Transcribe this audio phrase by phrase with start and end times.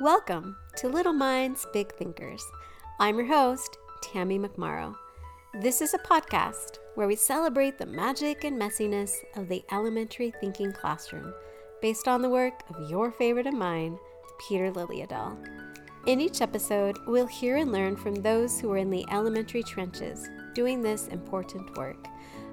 [0.00, 2.44] Welcome to Little Minds, Big Thinkers.
[2.98, 4.92] I'm your host, Tammy McMorrow.
[5.60, 10.72] This is a podcast where we celebrate the magic and messiness of the elementary thinking
[10.72, 11.32] classroom
[11.80, 13.96] based on the work of your favorite and mine,
[14.48, 15.38] Peter Liljedahl.
[16.08, 20.28] In each episode, we'll hear and learn from those who are in the elementary trenches
[20.54, 22.08] doing this important work.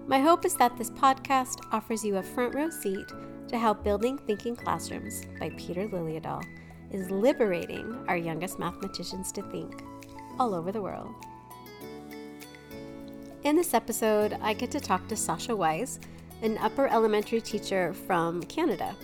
[0.05, 3.12] My hope is that this podcast offers you a front row seat
[3.48, 6.44] to help Building Thinking Classrooms by Peter Liljedahl
[6.91, 9.84] is liberating our youngest mathematicians to think
[10.40, 11.14] all over the world.
[13.44, 16.00] In this episode, I get to talk to Sasha Wise,
[16.41, 18.95] an upper elementary teacher from Canada.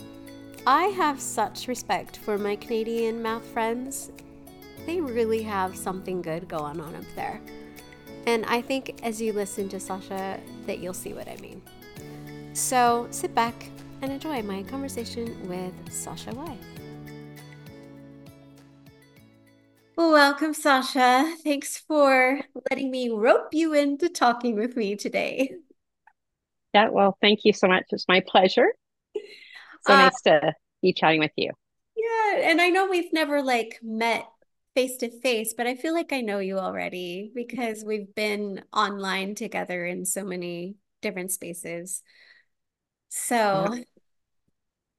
[0.66, 4.12] I have such respect for my Canadian math friends.
[4.86, 7.42] They really have something good going on up there.
[8.28, 11.62] And I think as you listen to Sasha, that you'll see what I mean.
[12.54, 13.70] So sit back
[14.02, 16.77] and enjoy my conversation with Sasha Wise.
[19.98, 21.36] Welcome, Sasha.
[21.44, 25.56] Thanks for letting me rope you into talking with me today.
[26.76, 27.86] Yeah, well, thank you so much.
[27.90, 28.68] It's my pleasure.
[29.82, 30.54] So uh, nice to
[30.84, 31.50] be chatting with you.
[31.96, 34.28] Yeah, and I know we've never like met
[34.76, 39.34] face to face, but I feel like I know you already because we've been online
[39.34, 42.04] together in so many different spaces.
[43.10, 43.84] So, yeah,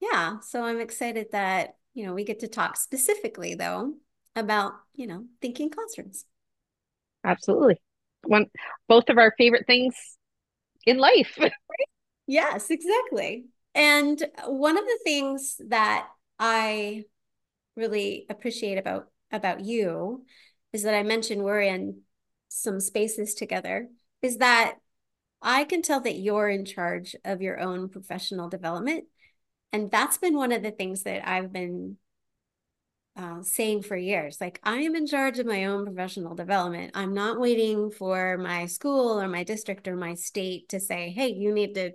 [0.00, 3.94] yeah so I'm excited that, you know, we get to talk specifically though
[4.39, 6.25] about, you know, thinking classrooms.
[7.25, 7.81] Absolutely.
[8.25, 8.47] One
[8.89, 9.94] both of our favorite things
[10.86, 11.39] in life.
[12.27, 13.47] yes, exactly.
[13.75, 17.05] And one of the things that I
[17.77, 20.25] really appreciate about about you
[20.72, 22.00] is that I mentioned we're in
[22.48, 23.89] some spaces together
[24.22, 24.77] is that
[25.41, 29.05] I can tell that you're in charge of your own professional development.
[29.72, 31.98] And that's been one of the things that I've been
[33.19, 34.41] uh, saying for years.
[34.41, 36.93] Like i am in charge of my own professional development.
[36.94, 41.28] I'm not waiting for my school or my district or my state to say hey
[41.28, 41.93] you need to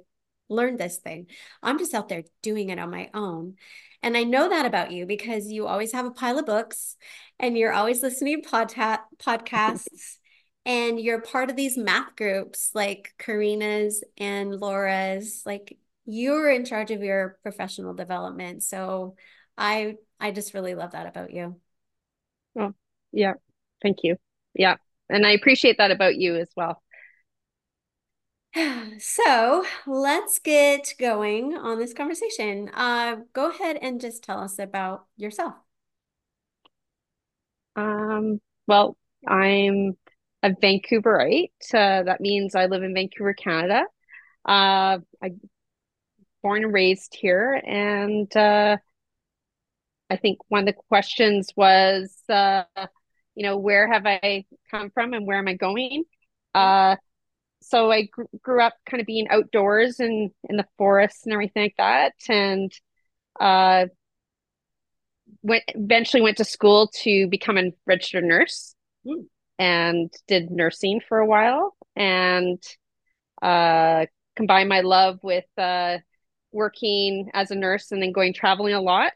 [0.49, 1.27] learn this thing.
[1.63, 3.55] I'm just out there doing it on my own.
[4.01, 6.97] And i know that about you because you always have a pile of books
[7.39, 10.17] and you're always listening to podca- podcasts
[10.65, 15.41] and you're part of these math groups like karina's and laura's.
[15.45, 18.61] Like you're in charge of your professional development.
[18.63, 19.15] So
[19.57, 21.55] i I just really love that about you.
[22.57, 22.73] Oh,
[23.11, 23.33] yeah.
[23.81, 24.17] Thank you.
[24.53, 24.77] Yeah.
[25.09, 26.81] And I appreciate that about you as well.
[28.99, 32.69] So let's get going on this conversation.
[32.73, 35.55] Uh, go ahead and just tell us about yourself.
[37.75, 38.95] Um, well,
[39.27, 39.97] I'm
[40.43, 41.51] a Vancouverite.
[41.73, 43.83] Uh, that means I live in Vancouver, Canada.
[44.45, 45.31] Uh, I
[46.43, 48.77] born and raised here, and uh,
[50.13, 52.63] I think one of the questions was, uh,
[53.33, 56.03] you know, where have I come from and where am I going?
[56.53, 56.97] Uh,
[57.61, 61.63] so I gr- grew up kind of being outdoors and in the forest and everything
[61.63, 62.71] like that, and
[63.39, 63.85] uh,
[65.41, 68.75] went eventually went to school to become a registered nurse,
[69.07, 69.25] mm.
[69.57, 72.61] and did nursing for a while, and
[73.41, 75.97] uh, combined my love with uh,
[76.51, 79.13] working as a nurse and then going traveling a lot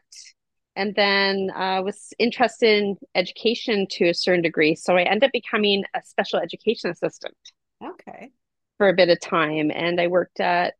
[0.78, 4.76] and then uh, was interested in education to a certain degree.
[4.76, 7.36] So I ended up becoming a special education assistant.
[7.84, 8.30] Okay.
[8.78, 10.74] For a bit of time, and I worked at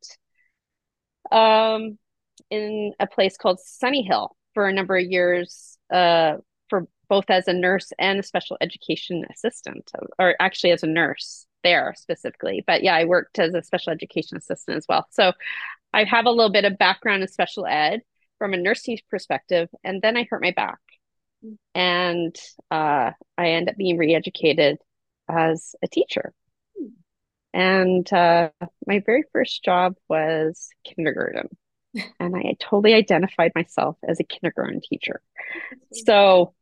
[1.31, 1.99] um
[2.49, 6.37] in a place called Sunny Hill for a number of years, uh,
[6.69, 11.45] for both as a nurse and a special education assistant, or actually as a nurse
[11.63, 12.63] there specifically.
[12.65, 15.05] But yeah, I worked as a special education assistant as well.
[15.11, 15.33] So
[15.93, 18.01] I have a little bit of background in special ed
[18.39, 20.79] from a nursing perspective, and then I hurt my back,
[21.75, 22.35] and
[22.71, 24.77] uh, I end up being re-educated
[25.29, 26.33] as a teacher.
[27.53, 28.49] And uh,
[28.87, 31.49] my very first job was kindergarten,
[32.19, 35.21] and I totally identified myself as a kindergarten teacher.
[35.91, 36.53] So,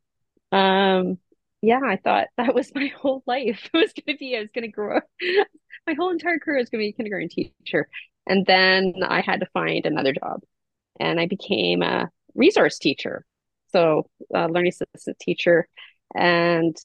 [0.52, 1.18] um,
[1.60, 3.68] yeah, I thought that was my whole life.
[3.74, 5.04] It was going to be, I was going to grow up.
[5.86, 7.88] my whole entire career was going to be a kindergarten teacher.
[8.26, 10.40] And then I had to find another job
[11.00, 13.24] and I became a resource teacher.
[13.72, 15.68] So, uh, learning assistant teacher
[16.14, 16.76] and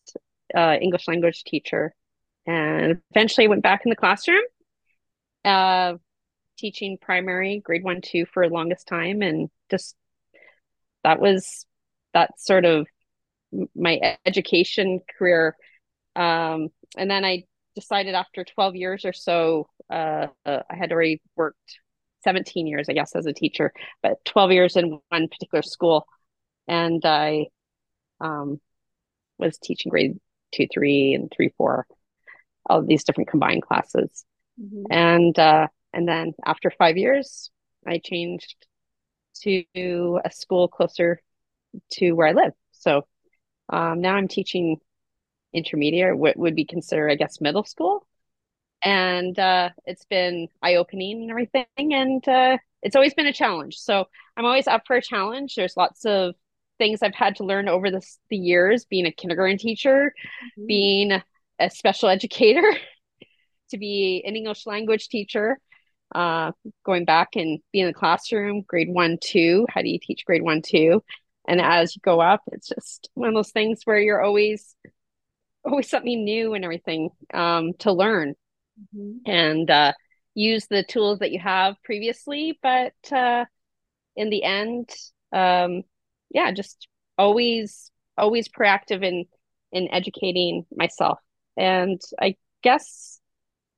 [0.56, 1.94] uh, English language teacher.
[2.46, 4.44] And eventually went back in the classroom,
[5.46, 5.94] uh,
[6.58, 9.22] teaching primary grade one, two for the longest time.
[9.22, 9.96] And just
[11.04, 11.66] that was
[12.14, 12.88] that sort of
[13.76, 15.56] my education career.
[16.16, 17.44] Um, and then I
[17.76, 21.80] decided after 12 years or so, uh, I had already worked
[22.24, 26.08] 17 years, I guess, as a teacher, but 12 years in one particular school.
[26.68, 27.48] And I
[28.20, 28.60] um,
[29.38, 30.20] was teaching grade
[30.54, 31.86] two, three, and three, four,
[32.66, 34.24] all of these different combined classes.
[34.62, 34.86] Mm-hmm.
[34.92, 37.52] And uh, and then after five years,
[37.86, 38.56] I changed
[39.42, 41.22] to a school closer
[41.94, 42.54] to where I live.
[42.72, 43.08] So
[43.70, 44.78] um, now I'm teaching
[45.54, 48.08] intermediate, what would be considered, I guess, middle school.
[48.84, 51.66] And uh, it's been eye opening and everything.
[51.78, 53.78] And uh, it's always been a challenge.
[53.78, 55.56] So I'm always up for a challenge.
[55.56, 56.36] There's lots of
[56.78, 60.14] things I've had to learn over this, the years being a kindergarten teacher,
[60.58, 60.66] mm-hmm.
[60.66, 61.22] being
[61.60, 62.64] a special educator,
[63.70, 65.60] to be an English language teacher,
[66.14, 66.52] uh,
[66.86, 69.66] going back and being in the classroom, grade one, two.
[69.70, 71.04] How do you teach grade one, two?
[71.48, 74.76] And as you go up, it's just one of those things where you're always,
[75.66, 78.36] always something new and everything um, to learn,
[78.80, 79.30] mm-hmm.
[79.30, 79.94] and uh,
[80.34, 82.58] use the tools that you have previously.
[82.62, 83.46] But uh,
[84.16, 84.90] in the end,
[85.32, 85.84] um,
[86.30, 86.88] yeah, just
[87.18, 89.26] always, always proactive in
[89.72, 91.20] in educating myself.
[91.58, 93.20] And I guess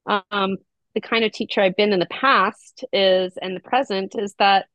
[0.05, 0.57] um,
[0.93, 4.65] the kind of teacher I've been in the past is, and the present is that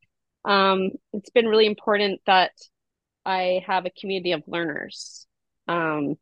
[0.43, 2.51] um, it's been really important that
[3.25, 5.27] I have a community of learners.
[5.67, 6.15] Um,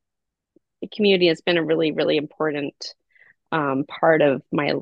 [0.82, 2.94] the community has been a really, really important
[3.52, 4.74] um, part of my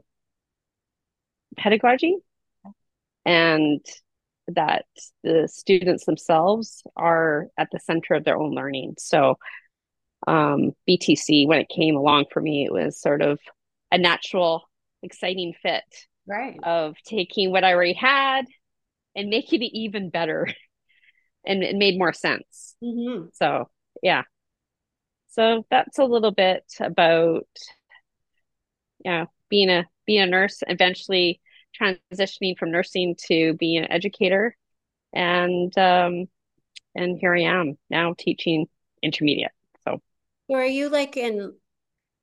[1.57, 2.15] pedagogy,
[3.25, 3.83] and
[4.47, 4.85] that
[5.23, 8.95] the students themselves are at the center of their own learning.
[8.97, 9.37] So,
[10.25, 13.39] um, BTC, when it came along for me, it was sort of
[13.91, 14.63] a natural
[15.03, 15.83] exciting fit
[16.27, 16.59] right.
[16.63, 18.45] of taking what i already had
[19.15, 20.47] and making it even better.
[21.45, 22.75] And it made more sense.
[22.83, 23.27] Mm-hmm.
[23.31, 23.69] so
[24.03, 24.23] yeah.
[25.29, 27.47] So that's a little bit about
[29.03, 31.39] yeah being a being a nurse eventually
[31.79, 34.55] transitioning from nursing to being an educator
[35.13, 36.25] and um
[36.95, 38.65] and here i am now teaching
[39.03, 39.51] intermediate
[39.85, 40.01] so
[40.49, 41.53] so are you like in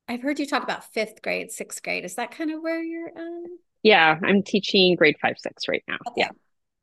[0.07, 2.05] I've heard you talk about fifth grade, sixth grade.
[2.05, 3.11] Is that kind of where you're?
[3.17, 3.45] Um...
[3.81, 5.97] Yeah, I'm teaching grade five, six right now.
[6.09, 6.21] Okay.
[6.21, 6.29] Yeah.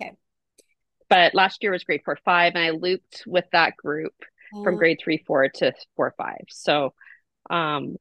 [0.00, 0.16] Okay.
[1.08, 4.14] But last year was grade four, five, and I looped with that group
[4.64, 4.78] from oh.
[4.78, 6.44] grade three, four to four, five.
[6.48, 6.94] So,
[7.48, 7.96] um,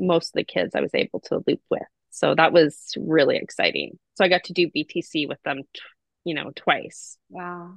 [0.00, 1.82] most of the kids I was able to loop with.
[2.10, 3.98] So that was really exciting.
[4.14, 5.80] So I got to do BTC with them, t-
[6.24, 7.16] you know, twice.
[7.28, 7.74] Wow.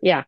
[0.00, 0.24] Yeah.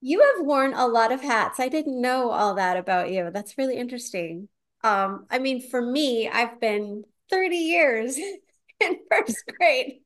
[0.00, 1.58] You have worn a lot of hats.
[1.58, 3.30] I didn't know all that about you.
[3.32, 4.48] That's really interesting.
[4.82, 8.18] Um, I mean, for me, I've been 30 years
[8.80, 10.00] in first grade.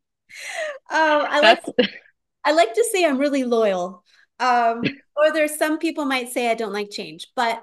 [0.90, 1.64] Um, I like
[2.44, 4.04] I like to say I'm really loyal.
[4.38, 4.82] Um,
[5.16, 7.62] or there's some people might say I don't like change, but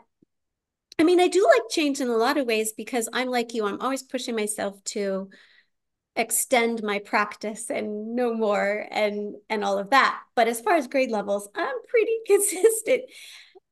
[0.98, 3.66] I mean, I do like change in a lot of ways because I'm like you.
[3.66, 5.30] I'm always pushing myself to
[6.16, 10.22] extend my practice and know more and and all of that.
[10.36, 13.04] But as far as grade levels, I'm pretty consistent.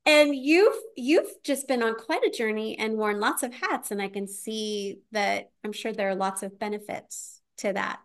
[0.06, 4.02] And you've you've just been on quite a journey and worn lots of hats and
[4.02, 8.00] I can see that I'm sure there are lots of benefits to that.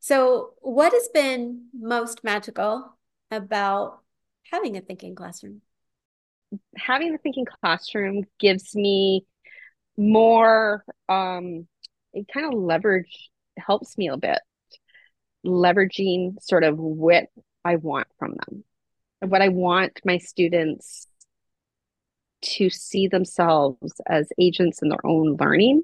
[0.00, 2.98] So, what has been most magical
[3.30, 4.00] about
[4.52, 5.62] having a thinking classroom?
[6.76, 9.26] Having the thinking classroom gives me
[9.96, 11.68] more um
[12.12, 14.40] it kind of leverage helps me a bit
[15.44, 17.26] leveraging sort of what
[17.64, 18.64] I want from them.
[19.20, 21.06] What I want my students
[22.42, 25.82] to see themselves as agents in their own learning.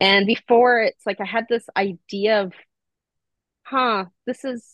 [0.00, 2.52] And before it's like I had this idea of,
[3.62, 4.64] huh, this is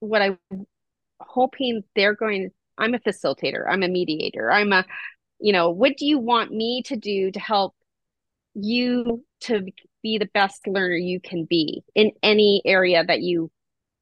[0.00, 0.38] what I'm
[1.20, 4.84] hoping they're going I'm a facilitator, I'm a mediator, I'm a,
[5.40, 7.74] you know, what do you want me to do to help
[8.54, 9.66] you to
[10.02, 13.50] be the best learner you can be in any area that you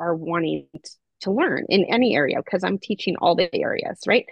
[0.00, 0.66] are wanting
[1.20, 4.26] to learn in any area because I'm teaching all the areas, right?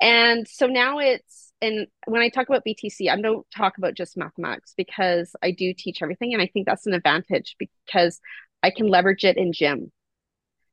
[0.00, 4.16] And so now it's and when I talk about BTC, I don't talk about just
[4.16, 8.20] mathematics because I do teach everything and I think that's an advantage because
[8.62, 9.90] I can leverage it in gym.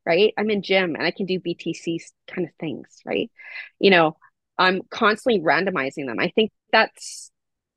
[0.06, 0.34] Right?
[0.38, 3.32] I'm in gym and I can do BTC kind of things, right?
[3.80, 4.18] You know,
[4.58, 6.20] I'm constantly randomizing them.
[6.20, 7.32] I think that's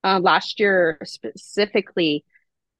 [0.04, 2.25] uh, last year specifically,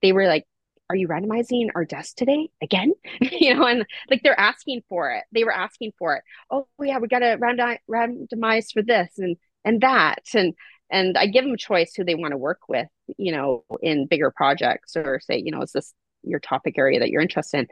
[0.03, 0.45] they were like,
[0.91, 2.93] are you randomizing our desk today again?
[3.21, 5.25] you know, and like they're asking for it.
[5.33, 6.23] They were asking for it.
[6.51, 10.55] Oh yeah, we got to random, randomize for this and and that and
[10.91, 12.89] and I give them a choice who they want to work with.
[13.19, 17.11] You know, in bigger projects or say, you know, is this your topic area that
[17.11, 17.67] you're interested in?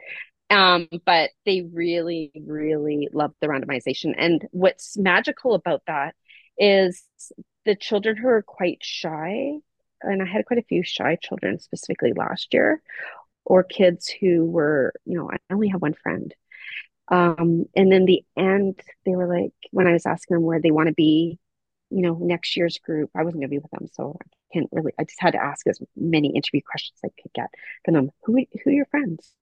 [0.49, 4.13] Um, but they really, really love the randomization.
[4.17, 6.15] And what's magical about that
[6.57, 7.03] is
[7.65, 9.59] the children who are quite shy
[10.01, 12.81] and I had quite a few shy children specifically last year,
[13.45, 16.33] or kids who were, you know, I only have one friend.
[17.09, 20.71] Um, and then the end, they were like, when I was asking them where they
[20.71, 21.39] want to be
[21.89, 23.09] you know, next year's group.
[23.15, 24.91] I wasn't going to be with them, so I can't really.
[24.99, 27.49] I just had to ask as many interview questions I could get
[27.85, 28.11] from them.
[28.25, 29.33] Who who are your friends?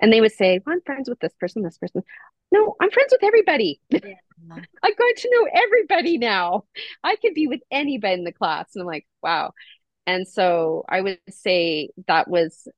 [0.00, 2.02] And they would say, well, "I'm friends with this person, this person."
[2.50, 3.80] No, I'm friends with everybody.
[3.90, 4.00] Yeah.
[4.82, 6.64] I got to know everybody now.
[7.02, 9.52] I could be with anybody in the class, and I'm like, wow.
[10.06, 12.68] And so I would say that was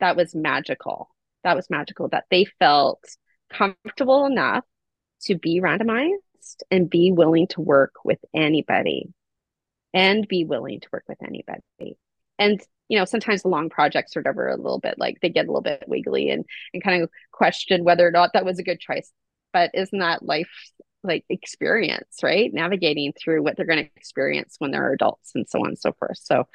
[0.00, 1.08] that was magical.
[1.44, 2.08] That was magical.
[2.08, 3.02] That they felt
[3.50, 4.64] comfortable enough
[5.22, 6.18] to be randomized
[6.70, 9.12] and be willing to work with anybody
[9.92, 11.96] and be willing to work with anybody.
[12.40, 15.44] And you know, sometimes the long projects or whatever a little bit like they get
[15.44, 16.44] a little bit wiggly and
[16.74, 19.12] and kind of question whether or not that was a good choice.
[19.52, 20.50] But isn't that life
[21.04, 22.52] like experience, right?
[22.52, 25.92] Navigating through what they're going to experience when they're adults and so on and so
[25.92, 26.18] forth.
[26.18, 26.48] So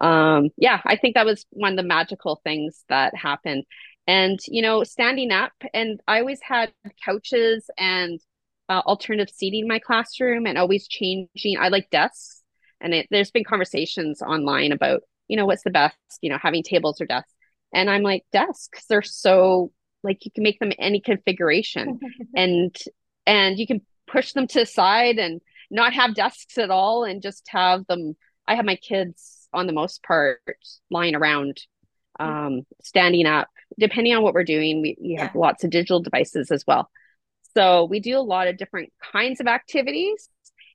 [0.00, 3.64] um yeah, I think that was one of the magical things that happened.
[4.08, 6.72] And you know, standing up and I always had
[7.04, 8.20] couches and
[8.68, 11.56] uh, alternative seating in my classroom and always changing.
[11.58, 12.42] I like desks,
[12.80, 16.62] and it, there's been conversations online about you know what's the best, you know, having
[16.62, 17.32] tables or desks.
[17.72, 18.86] And I'm like desks.
[18.88, 21.98] They're so like you can make them any configuration,
[22.36, 22.74] and
[23.26, 25.40] and you can push them to the side and
[25.70, 28.16] not have desks at all, and just have them.
[28.46, 30.40] I have my kids on the most part
[30.90, 31.60] lying around
[32.20, 33.48] um, standing up.
[33.78, 35.40] Depending on what we're doing, we, we have yeah.
[35.40, 36.88] lots of digital devices as well.
[37.56, 40.28] So we do a lot of different kinds of activities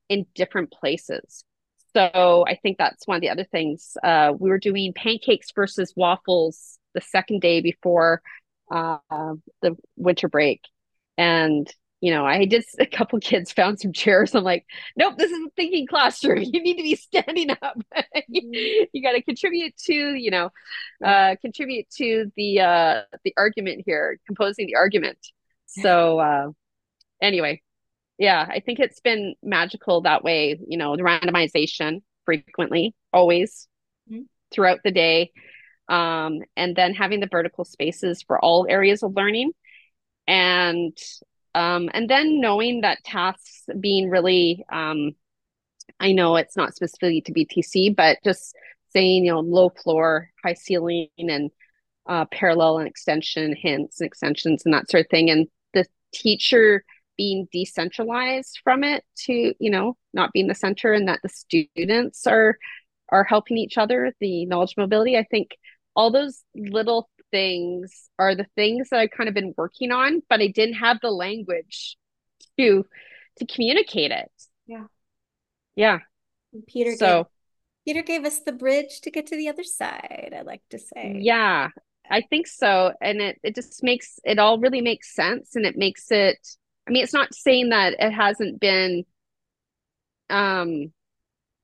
[0.10, 1.46] in different places.
[1.94, 3.98] So I think that's one of the other things.
[4.04, 8.22] Uh, we were doing pancakes versus waffles the second day before
[8.72, 8.98] uh,
[9.62, 10.62] the winter break.
[11.18, 11.70] And,
[12.00, 14.34] you know, I just, a couple kids found some chairs.
[14.34, 16.44] I'm like, nope, this is a thinking classroom.
[16.54, 17.78] You need to be standing up.
[18.28, 20.50] you, you got to contribute to, you know,
[21.04, 25.18] uh, contribute to the uh, the argument here, composing the argument.
[25.68, 26.48] So uh,
[27.22, 27.62] anyway,
[28.22, 33.68] yeah, I think it's been magical that way, you know, the randomization frequently, always
[34.10, 34.22] mm-hmm.
[34.52, 35.32] throughout the day.
[35.90, 39.54] Um, and then having the vertical spaces for all areas of learning.
[40.28, 40.96] And
[41.56, 45.14] um, and then knowing that tasks being really um,
[46.00, 48.56] I know it's not specifically to BTC, but just
[48.92, 51.50] saying, you know, low floor, high ceiling and
[52.08, 55.32] uh, parallel and extension hints and extensions and that sort of thing.
[55.32, 56.84] And the teacher
[57.22, 62.26] being decentralized from it to you know not being the center and that the students
[62.26, 62.58] are
[63.10, 65.16] are helping each other the knowledge mobility.
[65.16, 65.50] I think
[65.96, 70.42] all those little things are the things that i've kind of been working on but
[70.42, 71.96] i didn't have the language
[72.58, 72.86] to
[73.38, 74.32] to communicate it.
[74.66, 74.86] Yeah.
[75.76, 76.00] Yeah.
[76.68, 77.24] Peter so
[77.86, 80.80] gave, peter gave us the bridge to get to the other side i like to
[80.80, 81.20] say.
[81.22, 81.70] Yeah
[82.10, 82.94] i think so.
[83.00, 86.40] And it it just makes it all really makes sense and it makes it
[86.92, 89.06] I mean, it's not saying that it hasn't been,
[90.30, 90.92] um,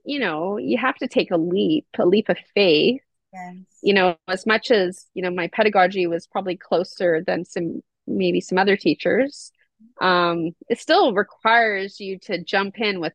[0.05, 3.01] you know, you have to take a leap, a leap of faith.
[3.33, 3.55] Yes.
[3.83, 8.39] You know, as much as, you know, my pedagogy was probably closer than some, maybe
[8.39, 9.51] some other teachers,
[9.99, 13.11] um, it still requires you to jump in with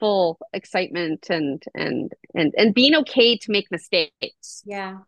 [0.00, 4.62] full excitement and, and, and, and being okay to make mistakes.
[4.64, 5.00] Yeah.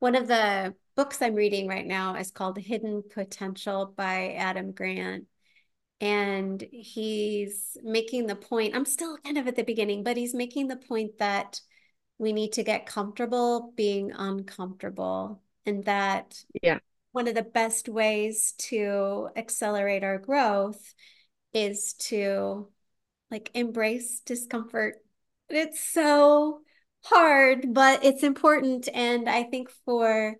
[0.00, 5.26] One of the books I'm reading right now is called Hidden Potential by Adam Grant.
[6.00, 10.68] And he's making the point, I'm still kind of at the beginning, but he's making
[10.68, 11.60] the point that
[12.18, 15.40] we need to get comfortable being uncomfortable.
[15.64, 16.78] And that yeah.
[17.12, 20.94] one of the best ways to accelerate our growth
[21.52, 22.68] is to
[23.30, 24.96] like embrace discomfort.
[25.48, 26.60] It's so
[27.04, 28.88] hard, but it's important.
[28.92, 30.36] And I think for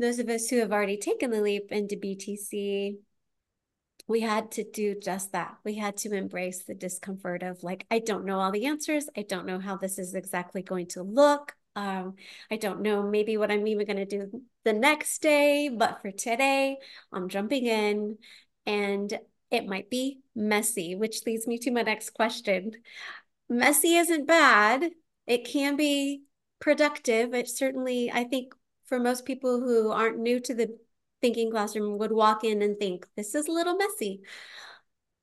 [0.00, 2.96] those of us who have already taken the leap into BTC,
[4.08, 5.56] we had to do just that.
[5.62, 9.08] We had to embrace the discomfort of like, I don't know all the answers.
[9.16, 11.54] I don't know how this is exactly going to look.
[11.76, 12.16] Um,
[12.50, 16.10] I don't know maybe what I'm even going to do the next day, but for
[16.10, 16.78] today,
[17.12, 18.18] I'm jumping in
[18.66, 19.16] and
[19.50, 22.72] it might be messy, which leads me to my next question.
[23.48, 24.90] Messy isn't bad.
[25.26, 26.22] It can be
[26.58, 27.34] productive.
[27.34, 28.54] It certainly, I think,
[28.90, 30.76] for most people who aren't new to the
[31.22, 34.20] thinking classroom would walk in and think this is a little messy.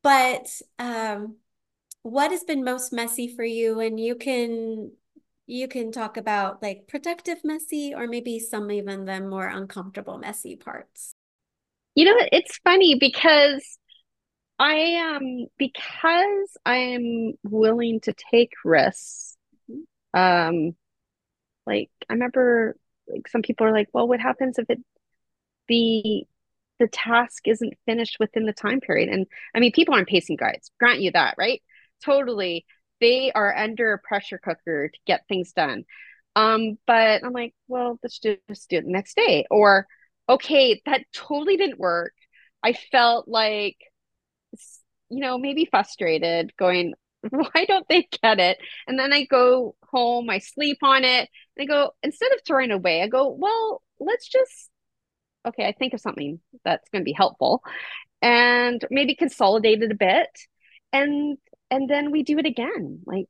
[0.01, 0.47] But
[0.79, 1.35] um,
[2.01, 3.79] what has been most messy for you?
[3.79, 4.93] And you can
[5.45, 10.55] you can talk about like productive messy or maybe some even the more uncomfortable messy
[10.55, 11.13] parts.
[11.93, 13.77] You know it's funny because
[14.59, 19.37] i am um, because i'm willing to take risks
[19.69, 20.19] mm-hmm.
[20.19, 20.75] um
[21.65, 22.75] like i remember
[23.09, 24.79] like some people are like, well, what happens if it
[25.67, 26.23] the
[26.79, 29.09] the task isn't finished within the time period?
[29.09, 31.61] And I mean, people aren't pacing guides, grant you that, right?
[32.05, 32.65] Totally.
[32.99, 35.85] they are under a pressure cooker to get things done.
[36.35, 39.45] Um, but I'm like, well, let's just do it the next day.
[39.49, 39.87] Or,
[40.29, 42.13] okay, that totally didn't work.
[42.63, 43.77] I felt like,
[45.09, 46.93] you know, maybe frustrated, going,
[47.53, 48.57] why don't they get it?
[48.87, 52.71] And then I go home, I sleep on it, and I go, instead of throwing
[52.71, 54.69] away, I go, well, let's just,
[55.47, 57.63] okay, I think of something that's going to be helpful
[58.21, 60.29] and maybe consolidate it a bit.
[60.93, 61.37] And
[61.69, 63.01] and then we do it again.
[63.05, 63.29] Like,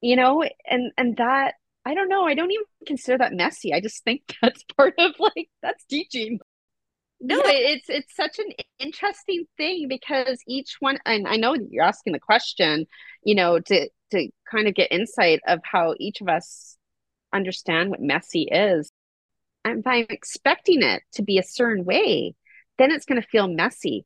[0.00, 3.72] you know, and and that I don't know, I don't even consider that messy.
[3.74, 6.40] I just think that's part of like that's teaching.
[7.26, 7.52] No, yeah.
[7.52, 12.20] it's it's such an interesting thing because each one and I know you're asking the
[12.20, 12.86] question,
[13.22, 16.76] you know, to to kind of get insight of how each of us
[17.32, 18.90] understand what messy is.
[19.64, 22.34] And if I'm expecting it to be a certain way,
[22.76, 24.04] then it's going to feel messy.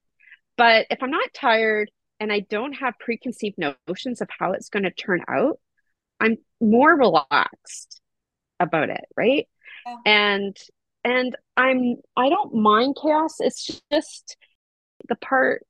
[0.56, 4.84] But if I'm not tired and I don't have preconceived notions of how it's going
[4.84, 5.58] to turn out,
[6.20, 8.00] I'm more relaxed
[8.60, 9.48] about it, right?
[9.84, 9.96] Yeah.
[10.06, 10.56] And
[11.04, 13.36] and I'm I don't mind chaos.
[13.40, 14.36] It's just
[15.08, 15.66] the part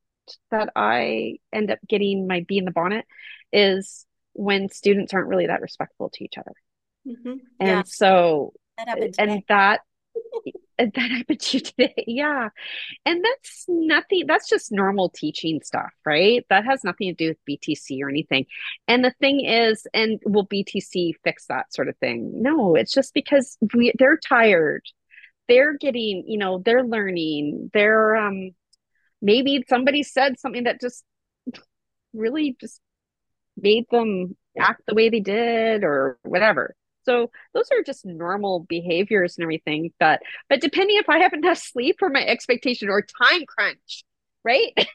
[0.51, 3.05] that I end up getting my bee in the bonnet
[3.51, 6.53] is when students aren't really that respectful to each other.
[7.07, 7.37] Mm-hmm.
[7.59, 7.83] And yeah.
[7.85, 9.81] so that and that
[10.77, 12.03] that happened to you today.
[12.07, 12.49] Yeah.
[13.05, 16.45] And that's nothing, that's just normal teaching stuff, right?
[16.49, 18.45] That has nothing to do with BTC or anything.
[18.87, 22.41] And the thing is, and will BTC fix that sort of thing?
[22.41, 24.83] No, it's just because we, they're tired.
[25.49, 27.71] They're getting, you know, they're learning.
[27.73, 28.51] They're, um,
[29.21, 31.03] maybe somebody said something that just
[32.13, 32.79] really just
[33.57, 36.75] made them act the way they did or whatever.
[37.03, 39.91] So those are just normal behaviors and everything.
[39.99, 44.03] But but depending if I have enough sleep or my expectation or time crunch,
[44.43, 44.73] right?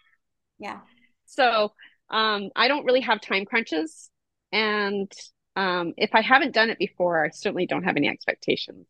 [0.61, 0.79] Yeah.
[1.27, 1.73] so
[2.09, 4.09] um, I don't really have time crunches,
[4.53, 5.11] and
[5.57, 8.87] um, if I haven't done it before, I certainly don't have any expectations.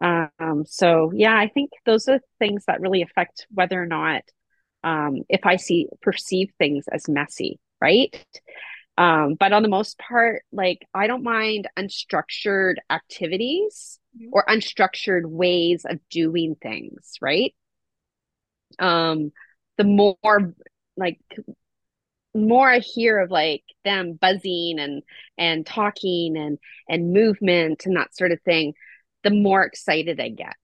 [0.00, 4.22] Um, so yeah, I think those are things that really affect whether or not
[4.82, 8.14] um, if I see perceive things as messy, right?
[8.96, 14.28] Um, but on the most part, like I don't mind unstructured activities mm-hmm.
[14.32, 17.54] or unstructured ways of doing things, right?
[18.78, 19.32] Um,
[19.78, 20.54] the more
[20.96, 21.18] like
[22.34, 25.02] more I hear of like them buzzing and
[25.38, 28.74] and talking and and movement and that sort of thing,
[29.24, 30.54] the more excited I get.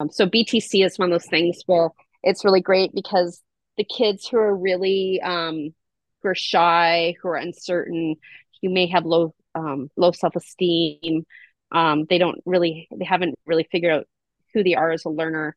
[0.00, 1.90] Um, so BTC is one of those things where
[2.22, 3.42] it's really great because
[3.76, 5.74] the kids who are really um,
[6.22, 8.16] who are shy, who are uncertain,
[8.62, 11.26] who may have low um, low self esteem.
[11.70, 14.06] Um, they don't really, they haven't really figured out
[14.54, 15.56] who they are as a learner.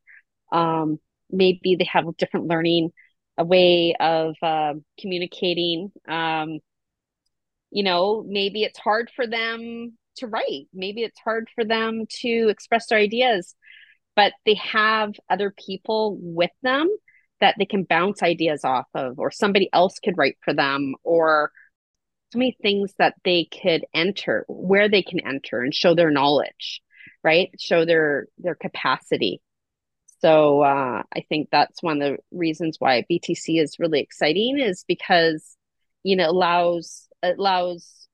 [0.52, 2.92] Um, maybe they have a different learning,
[3.38, 5.92] a way of uh, communicating.
[6.08, 6.60] Um,
[7.72, 10.68] you know, maybe it's hard for them to write.
[10.74, 13.56] Maybe it's hard for them to express their ideas,
[14.16, 16.90] but they have other people with them
[17.42, 21.52] that they can bounce ideas off of, or somebody else could write for them, or
[22.32, 26.82] so many things that they could enter, where they can enter and show their knowledge,
[27.24, 27.50] right?
[27.60, 29.42] Show their their capacity.
[30.22, 34.86] So uh, I think that's one of the reasons why BTC is really exciting is
[34.88, 35.56] because
[36.04, 38.05] you know allows allows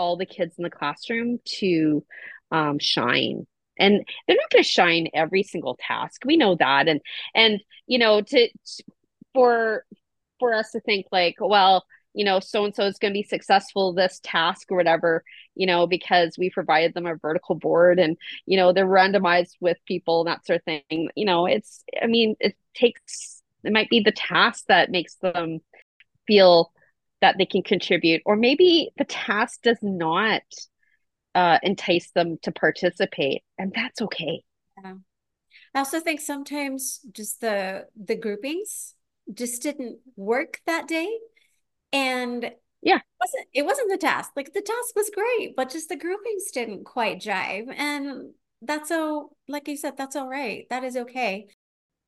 [0.00, 2.04] all the kids in the classroom to
[2.50, 3.46] um, shine.
[3.78, 6.22] And they're not going to shine every single task.
[6.24, 6.88] We know that.
[6.88, 7.00] And
[7.34, 8.84] and you know to, to
[9.34, 9.84] for
[10.38, 11.84] for us to think like well
[12.14, 15.22] you know so and so is going to be successful this task or whatever
[15.54, 19.76] you know because we provided them a vertical board and you know they're randomized with
[19.86, 24.00] people that sort of thing you know it's i mean it takes it might be
[24.00, 25.60] the task that makes them
[26.26, 26.72] feel
[27.20, 30.42] that they can contribute or maybe the task does not
[31.34, 34.42] uh, entice them to participate, and that's okay.
[34.82, 34.94] Yeah.
[35.74, 38.94] I also think sometimes just the the groupings
[39.32, 41.08] just didn't work that day,
[41.92, 42.50] and
[42.82, 44.32] yeah, it wasn't it wasn't the task.
[44.34, 49.36] Like the task was great, but just the groupings didn't quite jive, and that's all.
[49.48, 50.66] Like you said, that's all right.
[50.70, 51.48] That is okay.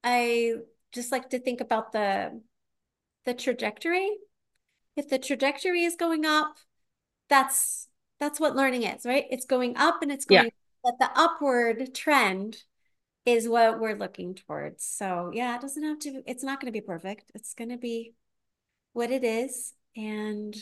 [0.02, 0.54] I
[0.92, 2.40] just like to think about the
[3.24, 4.10] the trajectory.
[4.96, 6.56] If the trajectory is going up,
[7.28, 7.88] that's
[8.20, 9.24] that's what learning is, right?
[9.30, 10.50] It's going up and it's going, yeah.
[10.84, 12.56] but the upward trend
[13.26, 14.84] is what we're looking towards.
[14.84, 17.24] So yeah, it doesn't have to, it's not going to be perfect.
[17.34, 18.14] It's going to be
[18.92, 19.74] what it is.
[19.96, 20.54] And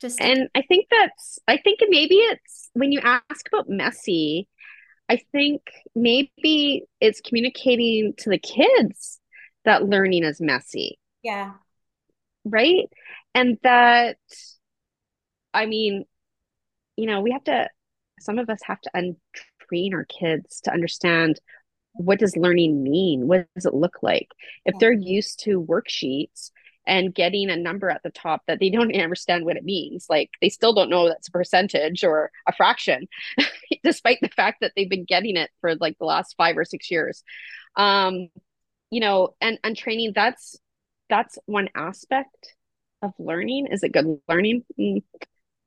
[0.00, 4.48] just, and I think that's, I think maybe it's when you ask about messy,
[5.08, 5.62] I think
[5.94, 9.18] maybe it's communicating to the kids
[9.64, 10.98] that learning is messy.
[11.22, 11.54] Yeah.
[12.44, 12.88] Right.
[13.34, 14.16] And that
[15.54, 16.04] I mean,
[16.96, 17.68] you know, we have to,
[18.20, 21.40] some of us have to untrain our kids to understand
[21.94, 23.26] what does learning mean?
[23.26, 24.28] What does it look like?
[24.64, 26.50] If they're used to worksheets
[26.86, 30.30] and getting a number at the top that they don't understand what it means, like
[30.40, 33.08] they still don't know that's a percentage or a fraction,
[33.84, 36.90] despite the fact that they've been getting it for like the last five or six
[36.90, 37.24] years.
[37.74, 38.28] Um,
[38.90, 40.56] you know, and and training that's
[41.08, 42.54] that's one aspect
[43.02, 43.68] of learning.
[43.70, 44.64] Is it good learning?
[44.78, 45.02] Mm,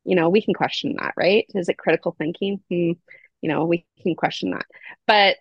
[0.03, 1.45] you know, we can question that, right?
[1.53, 2.61] Is it critical thinking?
[2.71, 2.97] Mm,
[3.41, 4.65] you know, we can question that.
[5.07, 5.37] But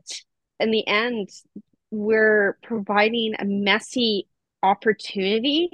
[0.59, 1.29] in the end,
[1.90, 4.29] we're providing a messy
[4.62, 5.70] opportunity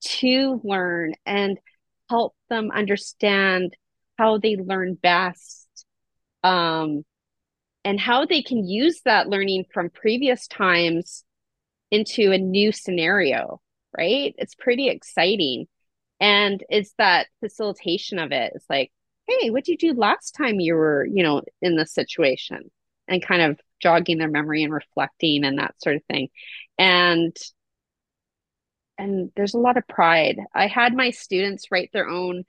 [0.00, 1.58] to learn and
[2.10, 3.74] help them understand
[4.18, 5.66] how they learn best
[6.42, 7.04] um,
[7.84, 11.24] and how they can use that learning from previous times
[11.90, 13.60] into a new scenario
[13.96, 14.34] right?
[14.38, 15.66] It's pretty exciting.
[16.20, 18.52] And it's that facilitation of it.
[18.54, 18.92] It's like
[19.26, 22.70] hey what did you do last time you were you know in this situation?
[23.08, 26.28] And kind of jogging their memory and reflecting and that sort of thing.
[26.78, 27.36] And
[28.98, 30.38] and there's a lot of pride.
[30.54, 32.44] I had my students write their own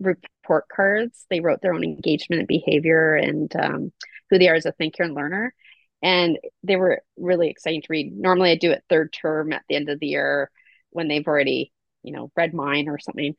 [0.00, 1.24] report cards.
[1.30, 3.92] They wrote their own engagement and behavior and um,
[4.30, 5.54] who they are as a thinker and learner.
[6.02, 8.12] And they were really exciting to read.
[8.12, 10.50] Normally i do it third term at the end of the year
[10.90, 11.72] when they've already
[12.02, 13.34] you know read mine or something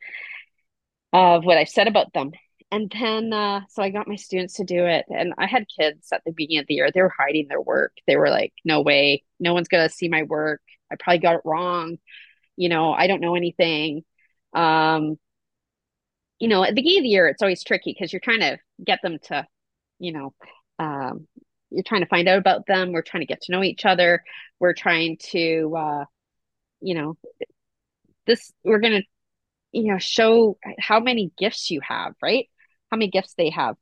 [1.12, 2.32] of what i've said about them
[2.72, 6.08] and then uh, so I got my students to do it, and I had kids
[6.12, 6.90] at the beginning of the year.
[6.92, 7.96] They were hiding their work.
[8.06, 10.62] They were like, "No way, no one's gonna see my work.
[10.90, 11.98] I probably got it wrong.
[12.56, 14.04] You know, I don't know anything."
[14.54, 15.18] Um,
[16.38, 18.58] you know, at the beginning of the year, it's always tricky because you're trying to
[18.84, 19.46] get them to,
[19.98, 20.34] you know,
[20.78, 21.26] um,
[21.70, 22.92] you're trying to find out about them.
[22.92, 24.24] We're trying to get to know each other.
[24.58, 26.04] We're trying to, uh,
[26.80, 27.16] you know,
[28.26, 28.52] this.
[28.64, 29.02] We're gonna,
[29.72, 32.48] you know, show how many gifts you have, right?
[32.90, 33.76] how many gifts they have.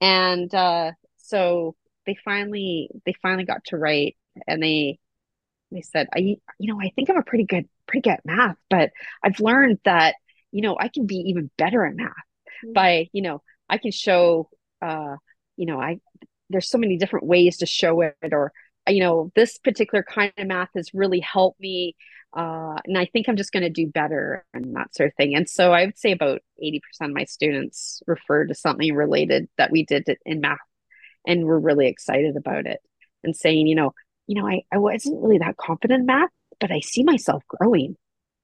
[0.00, 1.74] And uh, so
[2.06, 4.98] they finally they finally got to write and they
[5.70, 8.56] they said, I you know, I think I'm a pretty good pretty good at math,
[8.68, 8.90] but
[9.22, 10.14] I've learned that,
[10.52, 12.72] you know, I can be even better at math mm-hmm.
[12.72, 14.48] by, you know, I can show
[14.82, 15.16] uh,
[15.56, 16.00] you know, I
[16.48, 18.52] there's so many different ways to show it or
[18.88, 21.96] you know, this particular kind of math has really helped me
[22.32, 25.34] uh, and I think I'm just going to do better and that sort of thing.
[25.34, 29.72] And so I would say about 80% of my students refer to something related that
[29.72, 30.58] we did in math
[31.26, 32.80] and we're really excited about it
[33.24, 33.94] and saying, you know,
[34.28, 37.96] you know, I, I wasn't really that confident in math, but I see myself growing.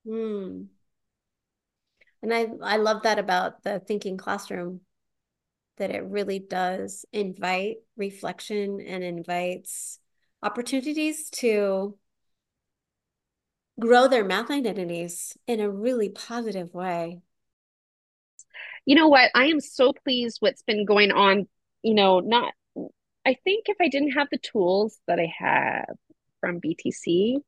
[0.05, 0.63] Hmm.
[2.23, 4.81] And I, I love that about the thinking classroom
[5.77, 10.01] that it really does invite reflection and invites
[10.43, 11.97] opportunities to
[13.79, 17.21] grow their math identities in a really positive way.
[18.85, 19.31] You know what?
[19.35, 21.49] I am so pleased what's been going on.
[21.83, 22.53] You know, not,
[23.27, 25.97] I think if I didn't have the tools that I have
[26.41, 27.39] from BTC,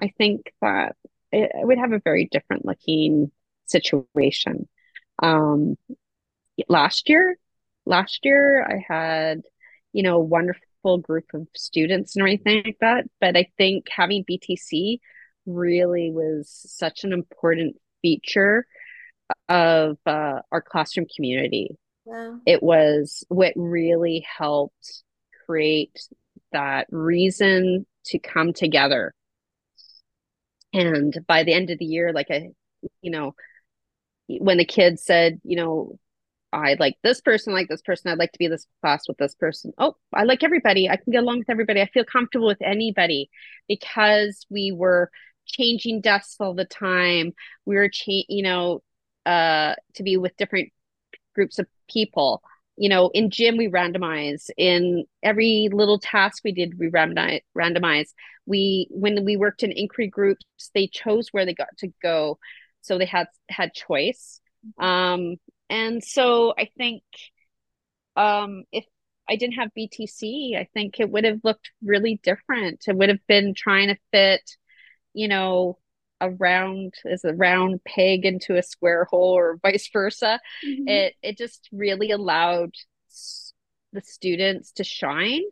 [0.00, 0.96] I think that
[1.32, 3.30] it, would have a very different looking
[3.66, 4.68] situation.
[5.22, 5.76] Um,
[6.68, 7.36] last year,
[7.84, 9.42] last year I had,
[9.92, 10.24] you know, a
[10.86, 13.04] wonderful group of students and everything like that.
[13.20, 15.00] But I think having BTC
[15.46, 18.66] really was such an important feature
[19.48, 21.76] of uh, our classroom community.
[22.04, 22.38] Wow.
[22.46, 25.02] It was what really helped
[25.46, 25.98] create
[26.52, 29.12] that reason to come together.
[30.72, 32.50] And by the end of the year, like I,
[33.00, 33.34] you know,
[34.28, 35.98] when the kids said, you know,
[36.52, 39.34] I like this person, like this person, I'd like to be this class with this
[39.34, 39.72] person.
[39.78, 40.88] Oh, I like everybody.
[40.88, 41.80] I can get along with everybody.
[41.80, 43.30] I feel comfortable with anybody
[43.68, 45.10] because we were
[45.46, 47.32] changing desks all the time.
[47.64, 48.82] We were, cha- you know,
[49.24, 50.72] uh, to be with different
[51.34, 52.42] groups of people.
[52.76, 54.50] You know, in gym we randomize.
[54.56, 57.40] In every little task we did, we randomize.
[57.56, 58.10] randomize.
[58.44, 62.38] We when we worked in inquiry groups, they chose where they got to go,
[62.82, 64.40] so they had had choice.
[64.78, 65.36] Um,
[65.68, 67.02] and so I think
[68.16, 68.84] um, if
[69.28, 72.84] I didn't have BTC, I think it would have looked really different.
[72.86, 74.42] It would have been trying to fit
[75.16, 75.78] you know,
[76.20, 80.38] a round is a round peg into a square hole or vice versa.
[80.64, 80.88] Mm-hmm.
[80.88, 82.74] It it just really allowed
[83.92, 85.42] the students to shine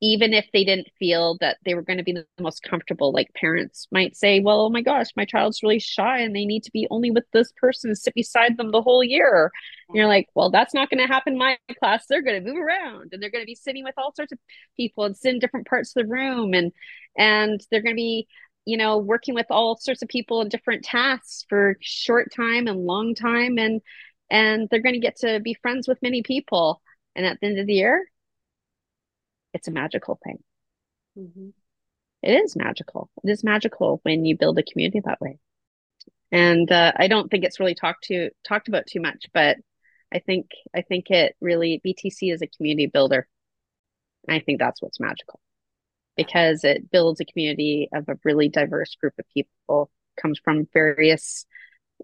[0.00, 3.32] even if they didn't feel that they were going to be the most comfortable like
[3.34, 6.70] parents might say well oh my gosh my child's really shy and they need to
[6.72, 9.50] be only with this person sit beside them the whole year
[9.88, 12.50] and you're like well that's not going to happen in my class they're going to
[12.50, 14.38] move around and they're going to be sitting with all sorts of
[14.76, 16.72] people and sit in different parts of the room and
[17.16, 18.26] and they're going to be
[18.68, 22.84] you know, working with all sorts of people in different tasks for short time and
[22.84, 23.58] long time.
[23.58, 23.80] And
[24.30, 26.82] and they're going to get to be friends with many people.
[27.16, 28.04] And at the end of the year,
[29.52, 30.38] it's a magical thing.
[31.18, 31.48] Mm-hmm.
[32.22, 33.10] It is magical.
[33.24, 35.38] It is magical when you build a community that way.
[36.30, 39.56] And uh, I don't think it's really talked to talked about too much, but
[40.12, 43.26] I think I think it really BTC is a community builder.
[44.28, 45.40] I think that's what's magical
[46.16, 51.46] because it builds a community of a really diverse group of people, comes from various,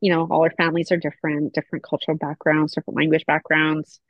[0.01, 4.01] you know, all our families are different, different cultural backgrounds, different language backgrounds,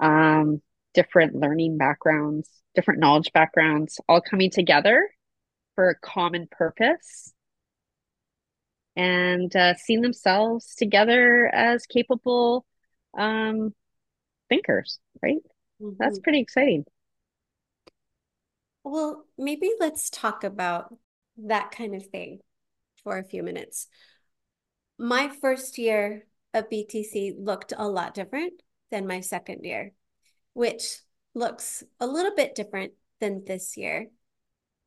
[0.00, 0.60] um,
[0.96, 5.08] different learning backgrounds, different knowledge backgrounds, all coming together
[5.74, 7.34] for a common purpose
[8.96, 12.64] and uh, seeing themselves together as capable
[13.16, 13.74] um,
[14.48, 15.36] thinkers, right?
[15.82, 15.96] Mm-hmm.
[15.98, 16.86] That's pretty exciting.
[18.82, 20.94] Well, maybe let's talk about
[21.44, 22.38] that kind of thing
[23.04, 23.86] for a few minutes.
[24.98, 29.92] My first year of BTC looked a lot different than my second year,
[30.56, 31.00] which
[31.34, 34.08] looks a little bit different than this year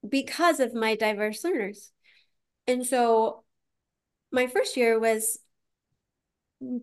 [0.08, 1.92] because of my diverse learners.
[2.66, 3.44] And so
[4.32, 5.38] my first year was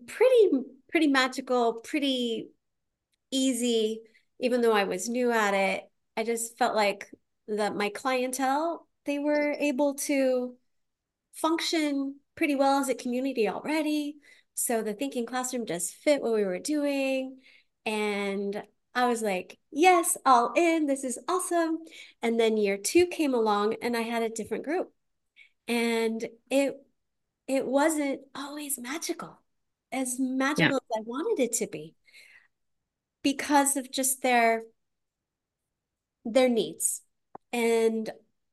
[0.07, 0.49] pretty
[0.89, 2.47] pretty magical, pretty
[3.29, 4.01] easy
[4.39, 5.83] even though I was new at it
[6.15, 7.11] I just felt like
[7.49, 10.55] that my clientele, they were able to
[11.33, 14.15] function pretty well as a community already.
[14.53, 17.37] So the thinking classroom just fit what we were doing.
[17.85, 18.63] And
[18.95, 20.87] I was like, yes, all in.
[20.87, 21.79] This is awesome.
[22.21, 24.91] And then year two came along and I had a different group.
[25.67, 26.75] And it
[27.47, 29.39] it wasn't always magical,
[29.91, 30.97] as magical yeah.
[30.97, 31.95] as I wanted it to be.
[33.21, 34.63] Because of just their
[36.25, 37.01] their needs.
[37.53, 38.09] And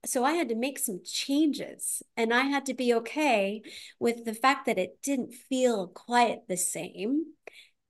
[0.07, 3.63] so I had to make some changes and I had to be okay
[3.99, 7.27] with the fact that it didn't feel quite the same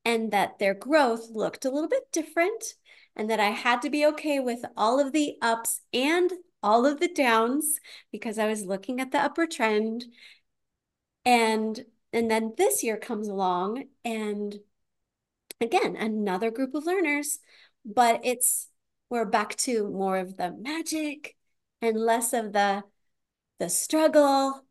[0.04, 2.74] and that their growth looked a little bit different
[3.16, 7.00] and that I had to be okay with all of the ups and all of
[7.00, 7.78] the downs
[8.10, 10.04] because I was looking at the upper trend
[11.24, 14.56] and and then this year comes along and
[15.60, 17.38] again another group of learners
[17.84, 18.68] but it's
[19.10, 21.36] we're back to more of the magic
[21.82, 22.84] and less of the
[23.58, 24.64] the struggle.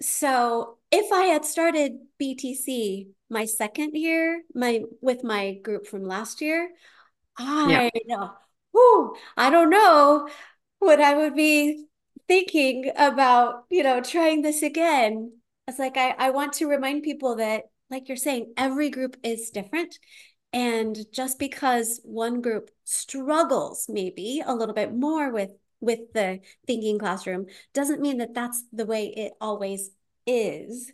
[0.00, 6.40] So if I had started BTC my second year, my with my group from last
[6.40, 6.70] year,
[7.36, 8.28] I yeah.
[8.72, 10.28] whoo, I don't know
[10.78, 11.86] what I would be
[12.28, 15.32] thinking about, you know, trying this again.
[15.66, 19.50] It's like I, I want to remind people that, like you're saying, every group is
[19.50, 19.98] different.
[20.52, 26.98] And just because one group struggles maybe a little bit more with with the thinking
[26.98, 29.90] classroom doesn't mean that that's the way it always
[30.26, 30.92] is.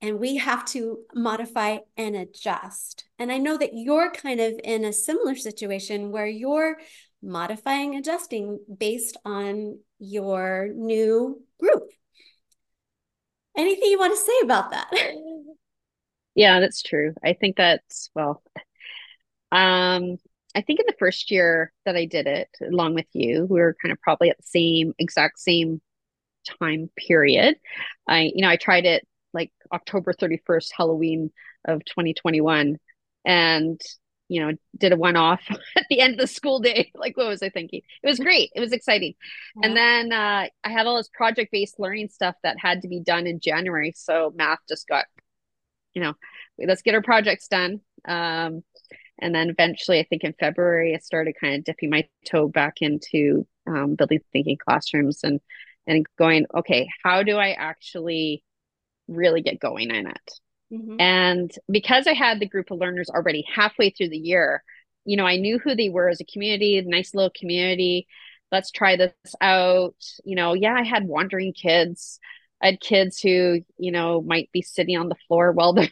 [0.00, 3.04] And we have to modify and adjust.
[3.18, 6.78] And I know that you're kind of in a similar situation where you're
[7.20, 11.90] modifying, adjusting based on your new group.
[13.56, 14.90] Anything you want to say about that?
[16.34, 17.14] Yeah, that's true.
[17.24, 18.40] I think that's, well,
[19.50, 20.18] um,
[20.54, 23.74] I think in the first year that I did it, along with you, we were
[23.82, 25.80] kind of probably at the same exact same
[26.60, 27.56] time period.
[28.06, 31.30] I, you know, I tried it like October 31st, Halloween
[31.66, 32.78] of 2021,
[33.24, 33.80] and
[34.28, 35.40] you know, did a one off
[35.76, 36.92] at the end of the school day.
[36.98, 37.80] Like, what was I thinking?
[38.02, 38.50] It was great.
[38.54, 39.14] It was exciting.
[39.56, 39.68] Yeah.
[39.68, 43.00] And then uh, I had all this project based learning stuff that had to be
[43.00, 43.92] done in January.
[43.96, 45.06] So math just got,
[45.94, 46.14] you know,
[46.58, 47.80] let's get our projects done.
[48.06, 48.64] Um,
[49.20, 52.74] and then eventually, I think in February, I started kind of dipping my toe back
[52.80, 55.40] into um, building thinking classrooms and
[55.88, 58.44] and going, okay, how do I actually
[59.08, 60.32] really get going in it?
[60.72, 61.00] Mm-hmm.
[61.00, 64.62] And because I had the group of learners already halfway through the year,
[65.04, 68.06] you know, I knew who they were as a community, nice little community.
[68.52, 69.96] Let's try this out.
[70.24, 72.20] You know, yeah, I had wandering kids.
[72.62, 75.88] I had kids who, you know, might be sitting on the floor while they're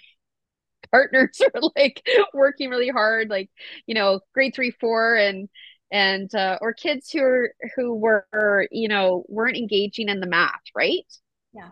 [0.91, 3.51] partners are like working really hard, like,
[3.87, 5.49] you know, grade three, four and
[5.91, 10.63] and uh, or kids who are who were you know weren't engaging in the math
[10.75, 11.07] right?
[11.53, 11.71] Yeah.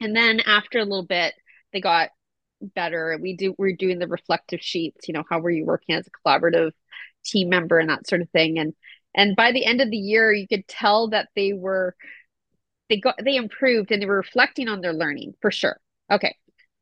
[0.00, 1.34] And then after a little bit
[1.72, 2.10] they got
[2.60, 3.18] better.
[3.20, 6.28] We do we're doing the reflective sheets you know how were you working as a
[6.28, 6.72] collaborative
[7.24, 8.58] team member and that sort of thing.
[8.58, 8.74] And
[9.14, 11.94] and by the end of the year you could tell that they were
[12.88, 15.80] they got they improved and they were reflecting on their learning for sure.
[16.10, 16.36] Okay.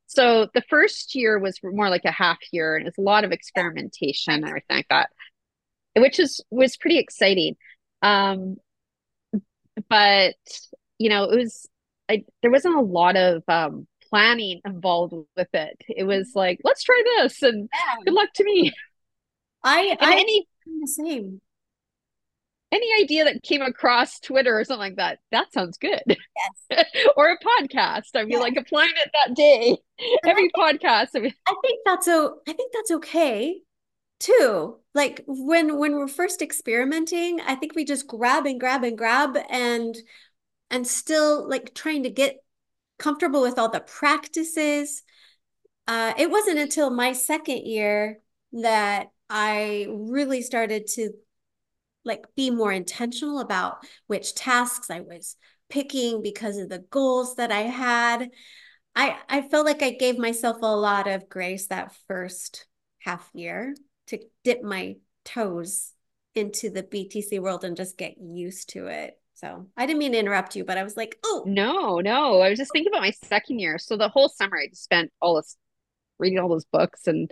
[0.07, 3.33] So the first year was more like a half year and it's a lot of
[3.33, 5.09] experimentation and everything like that,
[5.97, 7.57] which is was pretty exciting.
[8.03, 8.57] Um,
[9.89, 10.35] but
[10.99, 11.69] you know, it was
[12.09, 15.77] I there wasn't a lot of um, planning involved with it.
[15.89, 16.39] It was mm-hmm.
[16.39, 18.05] like, let's try this and yeah.
[18.05, 18.73] good luck to me.
[19.65, 21.41] I, I any the same.
[22.71, 26.03] Any idea that came across Twitter or something like that, that sounds good.
[26.07, 26.87] Yes.
[27.19, 28.15] or a podcast.
[28.15, 29.77] I'd mean, like applying it that day.
[30.25, 31.09] Every I podcast.
[31.15, 33.61] I, mean, I think that's so I think that's okay
[34.23, 34.77] too.
[34.95, 39.39] Like when when we're first experimenting i think we just grab and grab and grab
[39.49, 39.97] and
[40.71, 42.37] and still like trying to get
[42.99, 45.03] comfortable with all the practices.
[45.89, 48.21] Uh, it wasn't until my second year
[48.53, 51.11] that i really started to
[52.05, 55.37] like be more intentional about which tasks i was
[55.71, 58.29] picking because of the goals that i had.
[58.95, 62.67] I i felt like i gave myself a lot of grace that first
[63.01, 63.75] half year
[64.13, 65.93] to dip my toes
[66.35, 69.19] into the BTC world and just get used to it.
[69.35, 72.41] So I didn't mean to interrupt you, but I was like, oh no, no.
[72.41, 73.79] I was just thinking about my second year.
[73.79, 75.57] So the whole summer I just spent all this
[76.19, 77.31] reading all those books and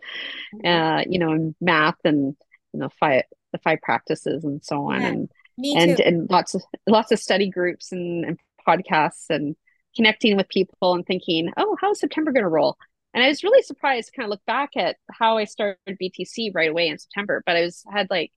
[0.64, 2.36] uh, you know, and math and
[2.72, 5.00] you know, five the five practices and so on.
[5.00, 5.30] Yeah, and
[5.76, 9.54] and and lots of lots of study groups and, and podcasts and
[9.94, 12.76] connecting with people and thinking, oh, how's September gonna roll?
[13.12, 16.54] And I was really surprised to kind of look back at how I started BTC
[16.54, 17.42] right away in September.
[17.44, 18.32] But I was had like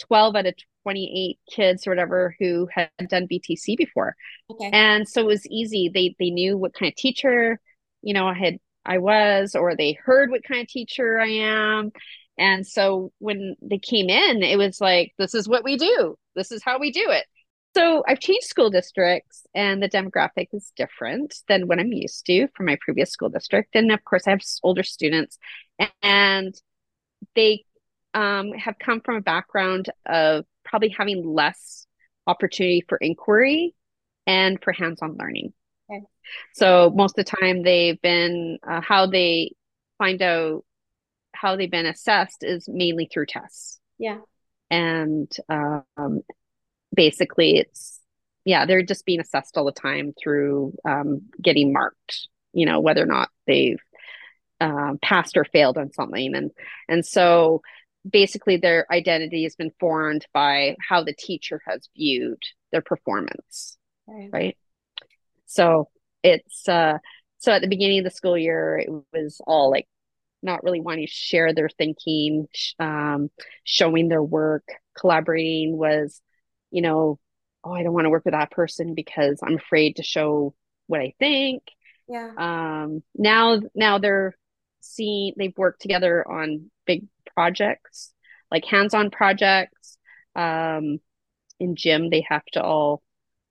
[0.00, 0.54] 12 out of
[0.84, 4.16] 28 kids or whatever who had done BTC before.
[4.50, 4.70] Okay.
[4.72, 5.90] And so it was easy.
[5.92, 7.60] They they knew what kind of teacher,
[8.02, 11.92] you know, I had I was, or they heard what kind of teacher I am.
[12.38, 16.16] And so when they came in, it was like, this is what we do.
[16.34, 17.26] This is how we do it.
[17.76, 22.48] So I've changed school districts and the demographic is different than what I'm used to
[22.56, 23.76] from my previous school district.
[23.76, 25.38] And of course, I have older students
[26.02, 26.54] and
[27.34, 27.64] they
[28.14, 31.86] um, have come from a background of probably having less
[32.26, 33.74] opportunity for inquiry
[34.26, 35.52] and for hands on learning.
[35.90, 36.02] Okay.
[36.54, 39.52] So most of the time, they've been uh, how they
[39.98, 40.64] find out
[41.32, 43.80] how they've been assessed is mainly through tests.
[43.98, 44.18] Yeah.
[44.70, 46.22] And um,
[46.98, 48.00] basically it's
[48.44, 53.02] yeah they're just being assessed all the time through um, getting marked you know whether
[53.02, 53.78] or not they've
[54.60, 56.34] uh, passed or failed on something.
[56.34, 56.50] And
[56.88, 57.62] and so
[58.08, 64.30] basically their identity has been formed by how the teacher has viewed their performance right,
[64.32, 64.56] right?
[65.46, 65.88] so
[66.22, 66.96] it's uh
[67.38, 69.86] so at the beginning of the school year it was all like
[70.42, 72.46] not really wanting to share their thinking
[72.78, 73.28] um,
[73.64, 74.64] showing their work.
[74.96, 76.20] Collaborating was
[76.70, 77.18] you know,
[77.64, 80.54] oh, I don't want to work with that person because I'm afraid to show
[80.86, 81.62] what I think.
[82.08, 82.30] Yeah.
[82.36, 84.36] Um, now, now they're
[84.80, 88.12] seeing they've worked together on big projects,
[88.50, 89.98] like hands-on projects.
[90.34, 91.00] Um,
[91.60, 93.02] in gym, they have to all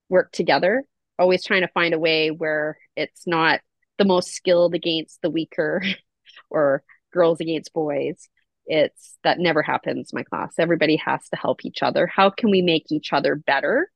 [0.10, 0.84] work together.
[1.19, 3.60] Always trying to find a way where it's not
[3.97, 5.84] the most skilled against the weaker,
[6.49, 8.30] or girls against boys
[8.67, 10.53] it's that never happens my class.
[10.60, 12.06] Everybody has to help each other.
[12.06, 13.89] How can we make each other better?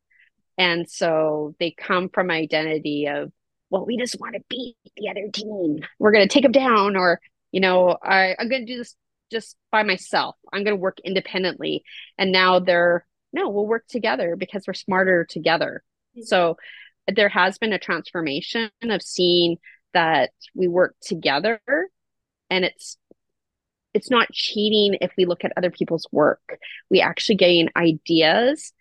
[0.57, 3.31] And so they come from identity of
[3.69, 5.79] well we just want to beat the other team.
[5.99, 7.19] We're going to take them down or
[7.51, 8.95] you know I, i'm going to do this
[9.29, 10.35] just by myself.
[10.51, 11.83] I'm going to work independently.
[12.17, 15.83] And now they're no we'll work together because we're smarter together.
[16.15, 16.23] Mm-hmm.
[16.23, 16.57] so
[17.07, 19.57] there has been a transformation of seeing
[19.93, 21.61] that we work together
[22.49, 22.97] and it's
[23.93, 26.57] it's not cheating if we look at other people's work.
[26.89, 28.73] We actually gain ideas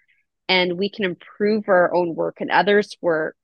[0.49, 3.37] and we can improve our own work and others' work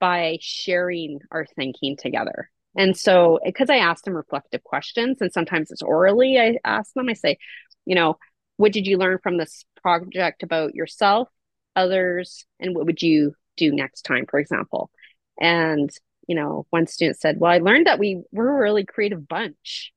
[0.00, 2.50] by sharing our thinking together.
[2.76, 7.08] And so, because I ask them reflective questions, and sometimes it's orally, I ask them,
[7.08, 7.38] I say,
[7.86, 8.18] you know,
[8.56, 11.28] what did you learn from this project about yourself,
[11.76, 14.90] others, and what would you do next time, for example?
[15.40, 15.90] And,
[16.26, 19.93] you know, one student said, well, I learned that we we're a really creative bunch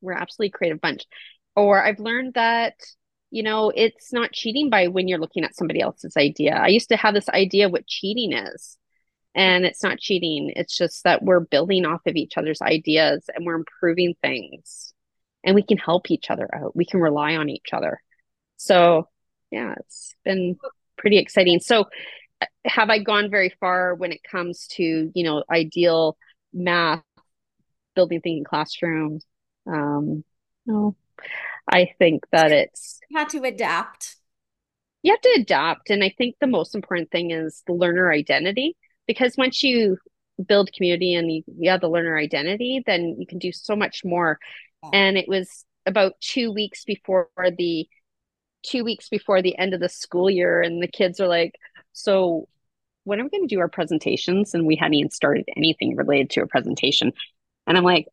[0.00, 1.04] we're absolutely creative bunch.
[1.56, 2.74] Or I've learned that,
[3.30, 6.54] you know, it's not cheating by when you're looking at somebody else's idea.
[6.54, 8.76] I used to have this idea what cheating is.
[9.34, 10.52] And it's not cheating.
[10.56, 14.92] It's just that we're building off of each other's ideas and we're improving things.
[15.44, 16.74] And we can help each other out.
[16.74, 18.02] We can rely on each other.
[18.56, 19.08] So
[19.50, 20.58] yeah, it's been
[20.96, 21.60] pretty exciting.
[21.60, 21.86] So
[22.64, 26.16] have I gone very far when it comes to, you know, ideal
[26.52, 27.02] math,
[27.94, 29.24] building thinking classrooms?
[29.70, 30.24] Um,
[30.66, 30.96] no,
[31.70, 34.16] I think that it's you have to adapt.
[35.02, 38.76] You have to adapt, and I think the most important thing is the learner identity
[39.06, 39.96] because once you
[40.46, 44.04] build community and you, you have the learner identity, then you can do so much
[44.04, 44.38] more.
[44.82, 44.90] Yeah.
[44.92, 47.88] And it was about two weeks before the
[48.62, 51.54] two weeks before the end of the school year, and the kids are like,
[51.92, 52.48] "So,
[53.04, 54.54] when are we going to do our presentations?
[54.54, 57.12] And we hadn't even started anything related to a presentation.
[57.66, 58.06] And I'm like,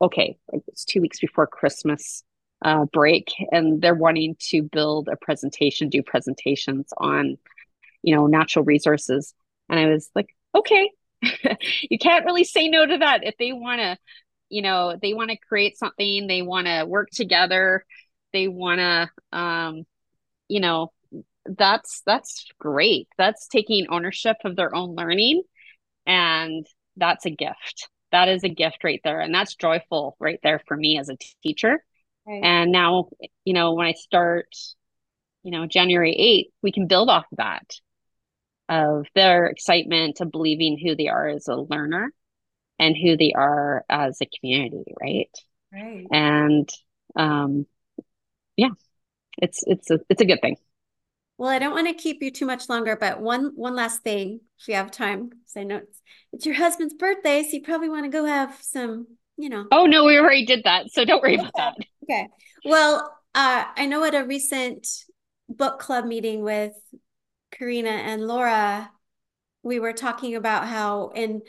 [0.00, 0.36] okay,
[0.68, 2.22] it's two weeks before Christmas
[2.62, 7.38] uh, break, and they're wanting to build a presentation, do presentations on,
[8.02, 9.34] you know, natural resources.
[9.68, 10.90] And I was like, okay,
[11.90, 13.96] you can't really say no to that if they want to,
[14.48, 17.84] you know, they want to create something, they want to work together,
[18.32, 19.84] they want to, um,
[20.48, 20.92] you know,
[21.56, 23.08] that's that's great.
[23.16, 25.42] That's taking ownership of their own learning,
[26.06, 27.88] and that's a gift.
[28.12, 31.16] That is a gift right there, and that's joyful right there for me as a
[31.42, 31.82] teacher
[32.28, 32.44] Right.
[32.44, 33.08] And now,
[33.44, 34.54] you know, when I start,
[35.42, 37.64] you know, January 8th, we can build off of that
[38.68, 42.12] of their excitement of believing who they are as a learner
[42.78, 45.30] and who they are as a community, right?
[45.72, 46.06] Right.
[46.12, 46.68] And
[47.16, 47.66] um
[48.56, 48.70] yeah,
[49.38, 50.58] it's it's a it's a good thing.
[51.38, 54.40] Well, I don't want to keep you too much longer, but one one last thing,
[54.60, 57.88] if you have time, because I know it's, it's your husband's birthday, so you probably
[57.88, 59.06] want to go have some
[59.38, 59.66] you know.
[59.70, 61.76] Oh no, we already did that, so don't worry about that.
[62.02, 62.26] Okay.
[62.64, 64.86] Well, uh, I know at a recent
[65.48, 66.74] book club meeting with
[67.52, 68.90] Karina and Laura,
[69.62, 71.42] we were talking about how in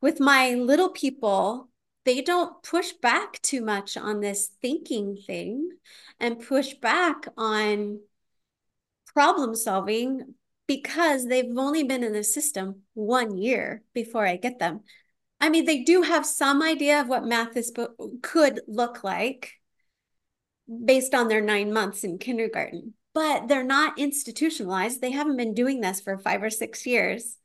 [0.00, 1.70] with my little people,
[2.04, 5.70] they don't push back too much on this thinking thing
[6.20, 8.00] and push back on
[9.14, 10.34] problem solving
[10.66, 14.80] because they've only been in the system one year before I get them.
[15.40, 17.72] I mean, they do have some idea of what math is
[18.22, 19.52] could look like
[20.84, 25.00] based on their nine months in kindergarten, but they're not institutionalized.
[25.00, 27.36] They haven't been doing this for five or six years.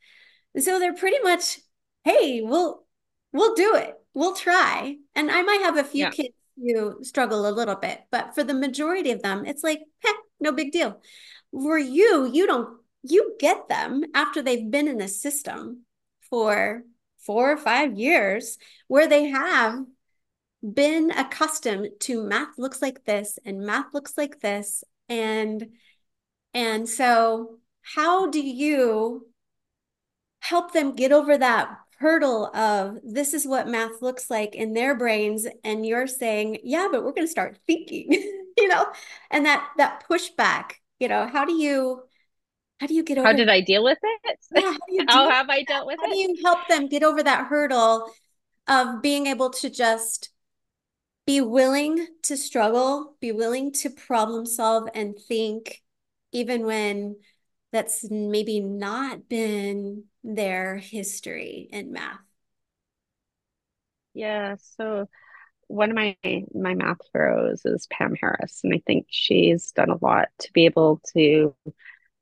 [0.56, 1.60] And so they're pretty much,
[2.06, 2.86] hey, we'll
[3.34, 3.96] we'll do it.
[4.14, 4.96] We'll try.
[5.16, 6.12] And I might have a few yeah.
[6.12, 10.16] kids who struggle a little bit, but for the majority of them, it's like, heck,
[10.40, 11.02] no big deal.
[11.52, 15.86] For you, you don't you get them after they've been in the system
[16.30, 16.84] for
[17.18, 19.86] four or five years where they have
[20.62, 24.84] been accustomed to math looks like this and math looks like this.
[25.08, 25.70] And
[26.54, 29.28] and so how do you
[30.42, 34.96] help them get over that hurdle of this is what math looks like in their
[34.96, 38.08] brains and you're saying yeah but we're going to start thinking
[38.60, 38.86] you know?
[39.32, 42.04] And that that pushback you know how do you
[42.80, 44.40] how do you get over how did i deal with it?
[44.56, 44.74] Yeah,
[45.08, 46.10] how, how have i dealt with how it?
[46.10, 48.12] how do you help them get over that hurdle
[48.68, 50.30] of being able to just
[51.26, 55.82] be willing to struggle be willing to problem solve and think
[56.32, 57.16] even when
[57.72, 62.20] that's maybe not been their history in math?
[64.14, 65.08] Yeah so
[65.70, 66.18] one of my
[66.54, 70.66] my math heroes is pam harris and i think she's done a lot to be
[70.66, 71.56] able to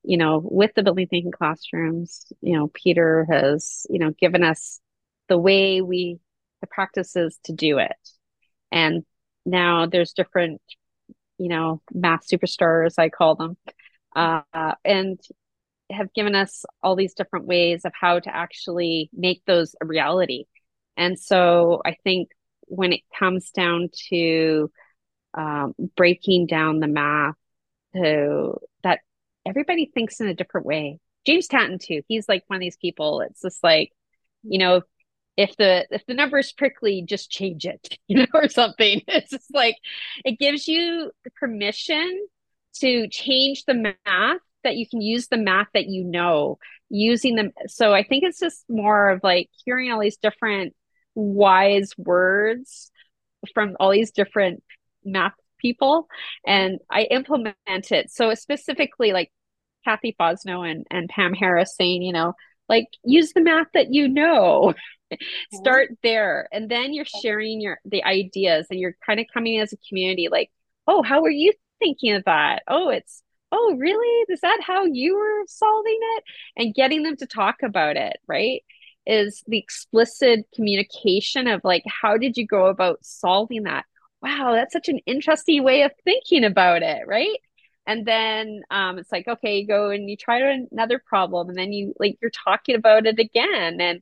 [0.07, 4.79] you know, with the building thinking classrooms, you know, Peter has, you know, given us
[5.27, 6.17] the way we,
[6.61, 7.91] the practices to do it.
[8.71, 9.03] And
[9.45, 10.61] now there's different,
[11.37, 13.57] you know, math superstars, I call them,
[14.15, 15.19] uh, and
[15.89, 20.45] have given us all these different ways of how to actually make those a reality.
[20.95, 22.29] And so I think
[22.67, 24.71] when it comes down to
[25.33, 27.35] um, breaking down the math
[27.95, 28.53] to
[28.83, 28.99] that
[29.45, 30.99] everybody thinks in a different way.
[31.25, 32.01] James Tanton too.
[32.07, 33.21] He's like one of these people.
[33.21, 33.91] It's just like,
[34.43, 34.81] you know,
[35.35, 39.01] if the if the number is prickly, just change it, you know, or something.
[39.07, 39.77] It's just like
[40.25, 42.27] it gives you the permission
[42.79, 46.57] to change the math that you can use the math that you know
[46.89, 47.51] using them.
[47.67, 50.75] So I think it's just more of like hearing all these different
[51.17, 52.91] wise words
[53.53, 54.63] from all these different
[55.03, 56.07] math people
[56.45, 58.11] and I implement it.
[58.11, 59.31] So specifically like
[59.83, 62.33] Kathy Fosnot and, and Pam Harris saying, you know,
[62.69, 64.73] like use the math that you know.
[65.53, 66.47] Start there.
[66.51, 70.27] And then you're sharing your the ideas and you're kind of coming as a community
[70.29, 70.51] like,
[70.85, 72.63] oh, how are you thinking of that?
[72.67, 74.25] Oh, it's oh, really?
[74.29, 76.23] Is that how you were solving it?
[76.57, 78.63] And getting them to talk about it, right?
[79.07, 83.85] Is the explicit communication of like, how did you go about solving that?
[84.21, 87.37] Wow, that's such an interesting way of thinking about it, right?
[87.87, 91.71] and then um, it's like okay you go and you try another problem and then
[91.71, 94.01] you like you're talking about it again and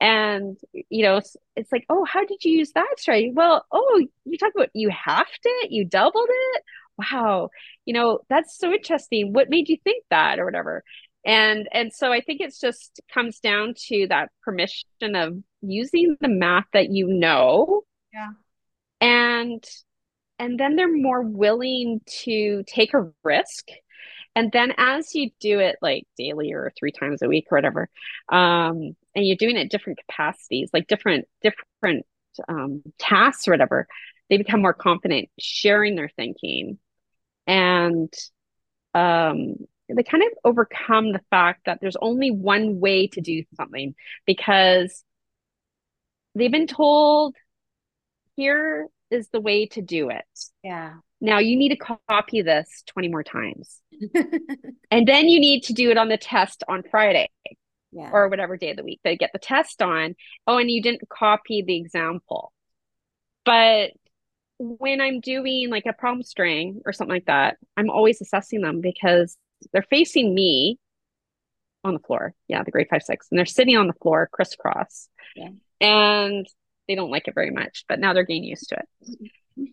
[0.00, 3.32] and you know it's, it's like oh how did you use that strategy?
[3.34, 5.70] Well oh you talk about you halved it?
[5.72, 6.62] You doubled it?
[6.98, 7.50] Wow
[7.84, 9.32] you know that's so interesting.
[9.32, 10.84] What made you think that or whatever
[11.26, 15.36] and and so i think it's just comes down to that permission of
[15.68, 17.82] using the math that you know.
[18.12, 18.30] Yeah.
[19.00, 19.64] And
[20.38, 23.68] and then they're more willing to take a risk.
[24.34, 27.88] And then as you do it like daily or three times a week or whatever
[28.30, 32.04] um and you're doing it different capacities like different different
[32.48, 33.86] um tasks or whatever
[34.28, 36.78] they become more confident sharing their thinking.
[37.46, 38.12] And
[38.94, 39.56] um
[39.88, 43.94] they kind of overcome the fact that there's only one way to do something
[44.26, 45.04] because
[46.34, 47.36] they've been told
[48.34, 50.24] here is the way to do it.
[50.62, 50.94] Yeah.
[51.20, 53.80] Now you need to copy this 20 more times.
[54.90, 57.30] and then you need to do it on the test on Friday
[57.92, 58.10] yeah.
[58.12, 60.14] or whatever day of the week they get the test on.
[60.46, 62.52] Oh, and you didn't copy the example.
[63.44, 63.92] But
[64.58, 68.80] when I'm doing like a problem string or something like that, I'm always assessing them
[68.80, 69.36] because
[69.72, 70.78] they're facing me
[71.84, 72.34] on the floor.
[72.48, 73.28] Yeah, the grade five, six.
[73.30, 75.08] And they're sitting on the floor crisscross.
[75.34, 75.50] Yeah.
[75.80, 76.46] And
[76.88, 79.70] they don't like it very much, but now they're getting used to it.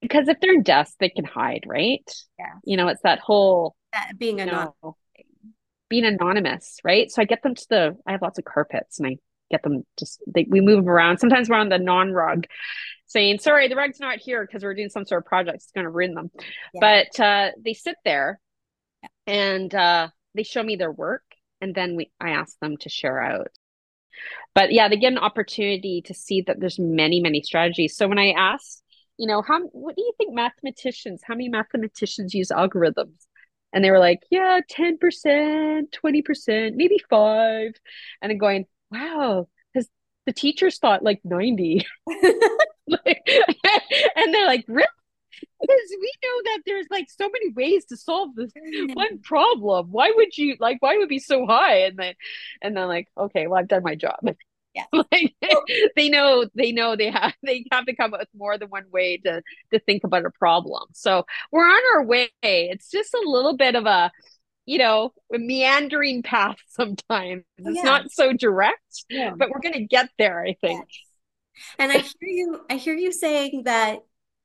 [0.00, 2.08] Because if they're in desk, they can hide, right?
[2.38, 2.54] Yeah.
[2.64, 4.74] You know, it's that whole that being anonymous.
[4.82, 4.96] Know,
[5.88, 7.10] being anonymous, right?
[7.10, 9.16] So I get them to the I have lots of carpets and I
[9.50, 11.18] get them just they, we move them around.
[11.18, 12.46] Sometimes we're on the non-rug
[13.06, 15.56] saying, sorry, the rug's not here because we're doing some sort of project.
[15.56, 16.30] It's gonna ruin them.
[16.74, 16.80] Yeah.
[16.80, 18.40] But uh they sit there.
[19.26, 21.22] And uh they show me their work
[21.60, 23.48] and then we I ask them to share out.
[24.54, 27.96] But yeah they get an opportunity to see that there's many many strategies.
[27.96, 28.78] So when i ask
[29.18, 33.26] you know how what do you think mathematicians how many mathematicians use algorithms?
[33.72, 34.98] And they were like yeah 10%
[35.92, 37.72] 20% maybe 5
[38.20, 39.88] and i'm going wow because
[40.26, 41.86] the teachers thought like 90
[42.88, 43.22] like,
[44.16, 44.86] and they're like really
[45.62, 48.94] because we know that there's like so many ways to solve this mm.
[48.94, 49.88] one problem.
[49.90, 50.78] Why would you like?
[50.80, 51.78] Why would it be so high?
[51.84, 52.14] And then,
[52.60, 54.18] and then like, okay, well, I've done my job.
[54.74, 55.34] Yeah, like,
[55.96, 58.86] they know they know they have they have to come up with more than one
[58.90, 60.84] way to to think about a problem.
[60.94, 62.30] So we're on our way.
[62.42, 64.10] It's just a little bit of a
[64.64, 67.44] you know, a meandering path sometimes.
[67.60, 67.82] Oh, it's yeah.
[67.82, 69.32] not so direct, yeah.
[69.36, 70.86] but we're going to get there, I think.
[70.88, 71.12] Yes.
[71.78, 74.00] And I hear you I hear you saying that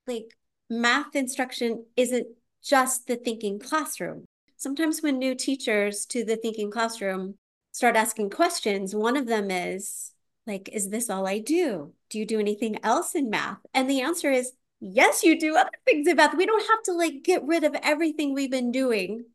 [0.07, 0.35] like
[0.69, 2.27] math instruction isn't
[2.63, 4.25] just the thinking classroom.
[4.57, 7.35] Sometimes when new teachers to the thinking classroom
[7.71, 10.11] start asking questions, one of them is
[10.45, 11.93] like, is this all I do?
[12.09, 13.59] Do you do anything else in math?
[13.73, 16.35] And the answer is yes, you do other things in math.
[16.35, 19.25] We don't have to like get rid of everything we've been doing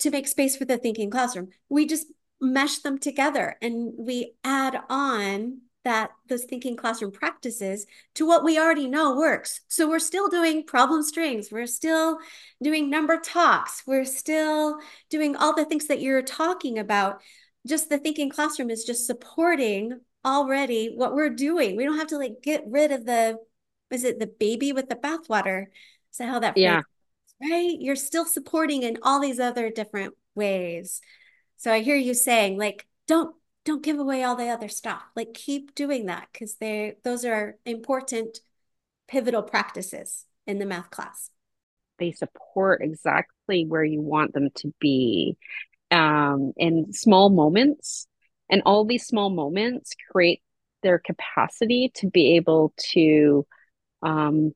[0.00, 1.48] to make space for the thinking classroom.
[1.68, 2.06] We just
[2.40, 8.58] mesh them together and we add on that those thinking classroom practices to what we
[8.58, 9.60] already know works.
[9.68, 12.18] So we're still doing problem strings, we're still
[12.62, 14.78] doing number talks, we're still
[15.08, 17.20] doing all the things that you're talking about.
[17.66, 21.76] Just the thinking classroom is just supporting already what we're doing.
[21.76, 23.38] We don't have to like get rid of the
[23.90, 25.66] is it the baby with the bathwater?
[26.12, 26.82] Is that how that yeah.
[27.42, 27.76] right?
[27.78, 31.00] You're still supporting in all these other different ways.
[31.56, 35.02] So I hear you saying like don't don't give away all the other stuff.
[35.14, 38.40] Like keep doing that because they those are important
[39.08, 41.30] pivotal practices in the math class.
[41.98, 45.36] They support exactly where you want them to be
[45.90, 48.06] um, in small moments.
[48.48, 50.42] And all these small moments create
[50.82, 53.46] their capacity to be able to
[54.02, 54.54] um,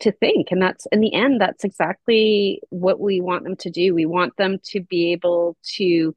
[0.00, 3.94] to think and that's in the end that's exactly what we want them to do
[3.94, 6.14] we want them to be able to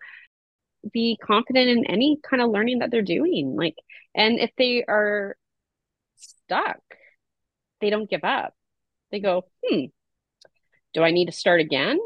[0.91, 3.55] be confident in any kind of learning that they're doing.
[3.57, 3.75] Like,
[4.15, 5.35] and if they are
[6.15, 6.79] stuck,
[7.81, 8.53] they don't give up.
[9.11, 9.85] They go, hmm,
[10.93, 11.99] do I need to start again?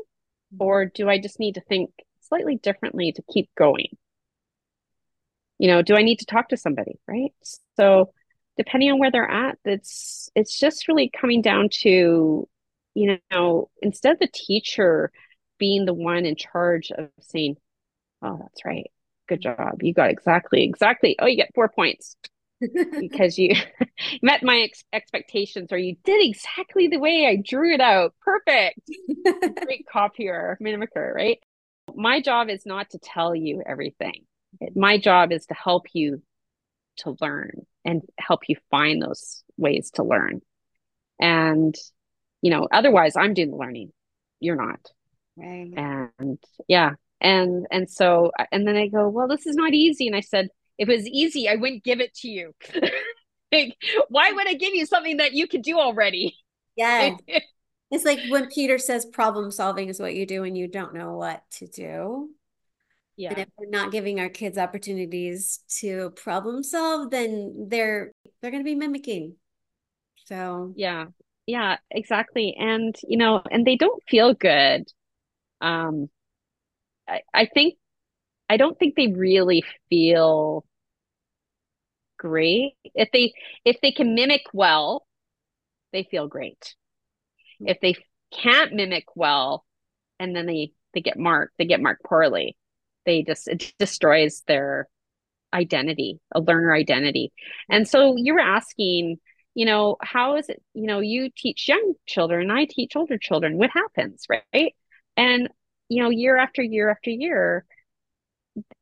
[0.60, 3.98] Or do I just need to think slightly differently to keep going?
[5.58, 7.00] You know, do I need to talk to somebody?
[7.08, 7.34] Right.
[7.78, 8.12] So
[8.58, 12.48] depending on where they're at, it's it's just really coming down to,
[12.94, 15.12] you know, instead of the teacher
[15.58, 17.56] being the one in charge of saying,
[18.22, 18.92] Oh, that's right.
[19.28, 19.82] Good job.
[19.82, 21.16] You got exactly, exactly.
[21.20, 22.16] Oh, you get four points
[23.00, 23.56] because you
[24.22, 28.14] met my ex- expectations or you did exactly the way I drew it out.
[28.22, 28.80] Perfect.
[29.66, 31.40] Great copier, mimicker, right?
[31.96, 34.26] My job is not to tell you everything.
[34.76, 36.22] My job is to help you
[36.98, 40.42] to learn and help you find those ways to learn.
[41.20, 41.76] And,
[42.42, 43.92] you know, otherwise I'm doing the learning.
[44.40, 44.80] You're not.
[45.38, 45.74] Right.
[45.76, 50.08] And yeah, and and so and then i go well this is not easy.
[50.08, 52.54] And i said if it was easy i wouldn't give it to you.
[53.54, 53.76] Like,
[54.08, 56.38] why would i give you something that you could do already?
[56.76, 57.16] Yeah.
[57.94, 61.18] It's like when peter says problem solving is what you do when you don't know
[61.18, 62.30] what to do.
[63.18, 63.32] Yeah.
[63.32, 68.64] and if we're not giving our kids opportunities to problem solve then they're they're going
[68.64, 69.36] to be mimicking.
[70.28, 70.72] So.
[70.78, 71.08] Yeah.
[71.46, 72.56] Yeah exactly.
[72.58, 74.90] And you know and they don't feel good
[75.62, 76.10] um,
[77.12, 77.76] I, I think
[78.50, 80.66] I don't think they really feel
[82.18, 82.74] great.
[82.84, 83.34] If they
[83.66, 85.06] if they can mimic well,
[85.94, 86.76] they feel great.
[87.62, 87.96] If they
[88.32, 89.66] can't mimic well
[90.20, 92.58] and then they they get marked, they get marked poorly.
[93.06, 94.88] They just it destroys their
[95.54, 97.34] identity, a learner identity.
[97.70, 99.20] And so you were asking,
[99.56, 103.58] you know, how is it, you know, you teach young children, I teach older children.
[103.58, 104.76] What happens, right?
[105.18, 105.50] And
[105.92, 107.66] you know, year after year after year,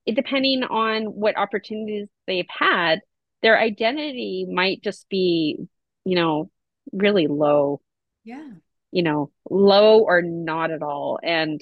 [0.05, 3.01] depending on what opportunities they've had,
[3.41, 5.57] their identity might just be,
[6.05, 6.51] you know,
[6.93, 7.81] really low.
[8.23, 8.47] Yeah.
[8.91, 11.17] You know, low or not at all.
[11.23, 11.59] And,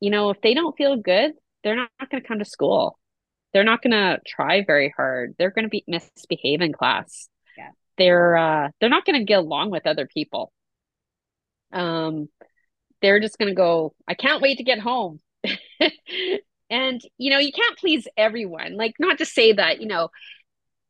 [0.00, 1.30] you know, if they don't feel good,
[1.62, 2.98] they're not, not going to come to school.
[3.52, 5.36] They're not going to try very hard.
[5.38, 7.28] They're going to be misbehave in class.
[7.56, 7.70] Yeah.
[7.98, 10.52] They're uh they're not going to get along with other people.
[11.72, 12.28] Um
[13.02, 15.20] they're just going to go, I can't wait to get home.
[16.70, 18.76] and you know, you can't please everyone.
[18.76, 20.10] Like not to say that, you know,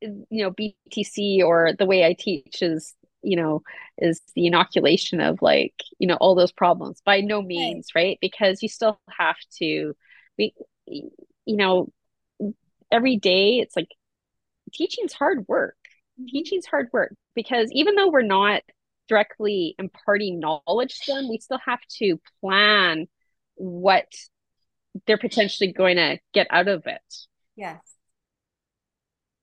[0.02, 3.62] you know btc or the way i teach is you know
[3.98, 8.62] is the inoculation of like you know all those problems by no means right, because
[8.62, 9.94] you still have to
[10.36, 10.54] be
[10.86, 11.88] you know
[12.90, 13.90] every day it's like
[14.72, 15.76] teaching's hard work
[16.18, 16.26] mm-hmm.
[16.26, 18.62] teaching's hard work because even though we're not
[19.10, 23.06] directly imparting knowledge to them we still have to plan
[23.56, 24.06] what
[25.06, 27.78] they're potentially going to get out of it yes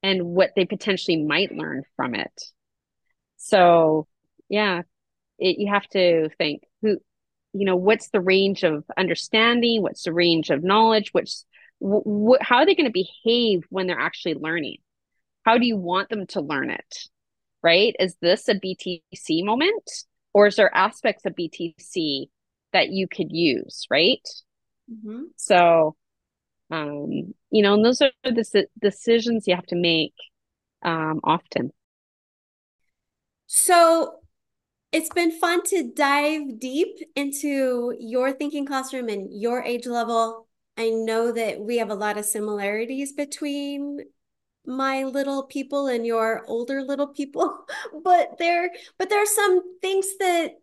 [0.04, 2.44] and what they potentially might learn from it.
[3.38, 4.08] So,
[4.50, 4.84] yeah,
[5.40, 6.98] it, you have to think who,
[7.54, 9.82] you know, what's the range of understanding?
[9.82, 11.10] What's the range of knowledge?
[11.14, 11.32] Which,
[11.84, 14.78] wh- how are they going to behave when they're actually learning?
[15.44, 17.08] How do you want them to learn it?
[17.68, 17.94] Right?
[18.00, 19.92] Is this a BTC moment,
[20.34, 22.28] or is there aspects of BTC
[22.72, 23.86] that you could use?
[23.92, 24.26] Right.
[24.90, 25.24] Mm-hmm.
[25.36, 25.98] So,
[26.72, 30.14] um, you know, and those are the decisions you have to make
[30.82, 31.74] um, often.
[33.48, 34.20] So
[34.94, 40.48] it's been fun to dive deep into your thinking classroom and your age level.
[40.78, 44.06] I know that we have a lot of similarities between
[44.68, 47.66] my little people and your older little people,
[48.04, 50.56] but there but there are some things that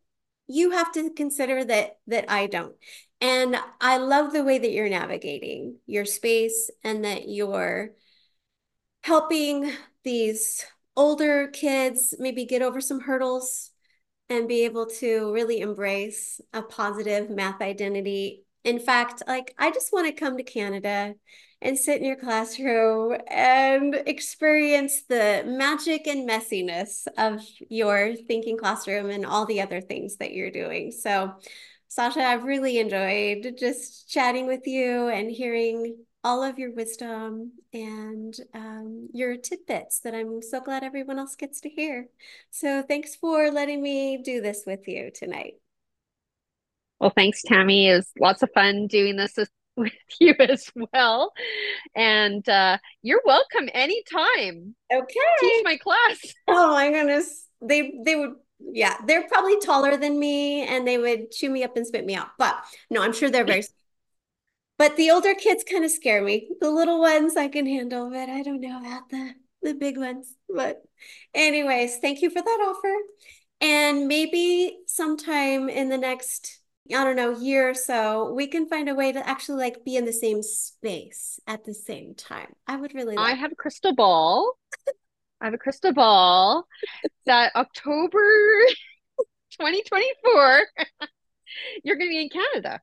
[0.47, 2.75] you have to consider that that I don't.
[3.21, 7.93] And I love the way that you're navigating your space and that you're
[9.03, 9.71] helping
[10.03, 10.65] these
[10.97, 13.71] older kids maybe get over some hurdles
[14.29, 18.45] and be able to really embrace a positive math identity.
[18.65, 21.15] In fact, like I just want to come to Canada
[21.63, 29.11] and sit in your classroom and experience the magic and messiness of your thinking classroom
[29.11, 30.91] and all the other things that you're doing.
[30.93, 31.33] So,
[31.89, 38.35] Sasha, I've really enjoyed just chatting with you and hearing all of your wisdom and
[38.55, 42.09] um, your tidbits that I'm so glad everyone else gets to hear.
[42.51, 45.55] So, thanks for letting me do this with you tonight.
[47.01, 47.89] Well, thanks, Tammy.
[47.89, 49.51] It was lots of fun doing this with
[50.21, 51.33] you as well.
[51.95, 54.75] And uh, you're welcome anytime.
[54.93, 55.21] Okay.
[55.41, 56.35] Teach my class.
[56.49, 57.47] Oh my goodness.
[57.61, 61.77] They they would yeah, they're probably taller than me and they would chew me up
[61.77, 62.29] and spit me out.
[62.39, 62.57] But
[62.91, 63.65] no, I'm sure they're very
[64.77, 66.49] but the older kids kind of scare me.
[66.61, 70.35] The little ones I can handle, but I don't know about the the big ones.
[70.49, 70.83] But
[71.33, 72.95] anyways, thank you for that offer.
[73.61, 76.61] And maybe sometime in the next
[76.91, 79.97] I don't know, year or so, we can find a way to actually like be
[79.97, 82.55] in the same space at the same time.
[82.67, 84.59] I would really like I have a crystal ball.
[85.41, 86.67] I have a crystal ball
[87.27, 88.19] that October
[89.53, 90.67] 2024
[91.85, 92.81] you're going to be in Canada.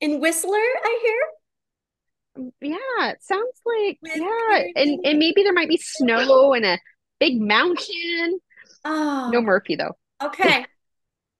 [0.00, 2.52] In Whistler, I hear?
[2.60, 6.78] Yeah, it sounds like With yeah, and and maybe there might be snow and a
[7.18, 8.40] big mountain.
[8.84, 9.30] Oh.
[9.32, 9.96] No Murphy though.
[10.22, 10.64] Okay.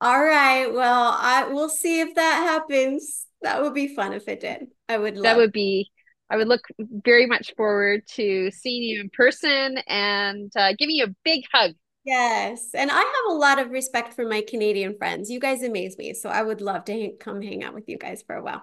[0.00, 0.66] All right.
[0.66, 3.26] Well, I we'll see if that happens.
[3.42, 4.68] That would be fun if it did.
[4.88, 5.90] I would love That would be
[6.30, 11.04] I would look very much forward to seeing you in person and uh, giving you
[11.04, 11.72] a big hug.
[12.04, 12.70] Yes.
[12.72, 15.28] And I have a lot of respect for my Canadian friends.
[15.28, 16.14] You guys amaze me.
[16.14, 18.62] So I would love to hang, come hang out with you guys for a while.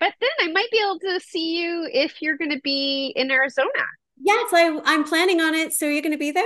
[0.00, 3.30] But then I might be able to see you if you're going to be in
[3.30, 3.68] Arizona.
[4.20, 5.72] Yes, I, I'm planning on it.
[5.72, 6.44] So you're going to be there?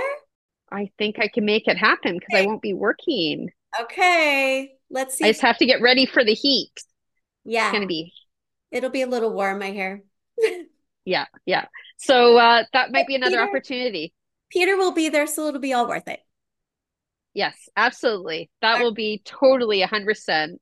[0.71, 2.43] I think I can make it happen because.
[2.43, 3.49] I won't be working.
[3.81, 4.73] Okay.
[4.89, 5.25] Let's see.
[5.25, 6.71] I just have to get ready for the heat.
[7.45, 7.71] Yeah.
[7.71, 8.13] It's to be.
[8.71, 10.03] It'll be a little warm, I hear.
[11.05, 11.25] yeah.
[11.45, 11.65] Yeah.
[11.97, 14.13] So uh, that might be another Peter, opportunity.
[14.49, 16.19] Peter will be there, so it'll be all worth it.
[17.33, 18.49] Yes, absolutely.
[18.61, 20.61] That will be totally a hundred percent.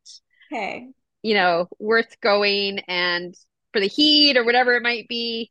[0.52, 0.88] Okay.
[1.24, 3.36] you know, worth going and
[3.74, 5.50] for the heat or whatever it might be.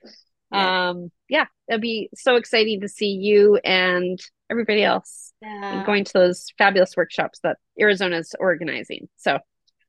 [0.53, 0.91] Yeah.
[0.91, 4.19] Um, yeah, it'll be so exciting to see you and
[4.51, 5.85] everybody else yeah.
[5.85, 9.09] going to those fabulous workshops that Arizona's organizing.
[9.17, 9.39] So,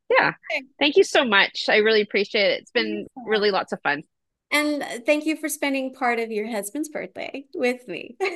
[0.09, 0.33] yeah,
[0.79, 1.65] thank you so much.
[1.69, 2.61] I really appreciate it.
[2.61, 4.03] It's been really lots of fun.
[4.51, 8.15] And thank you for spending part of your husband's birthday with me.
[8.21, 8.27] All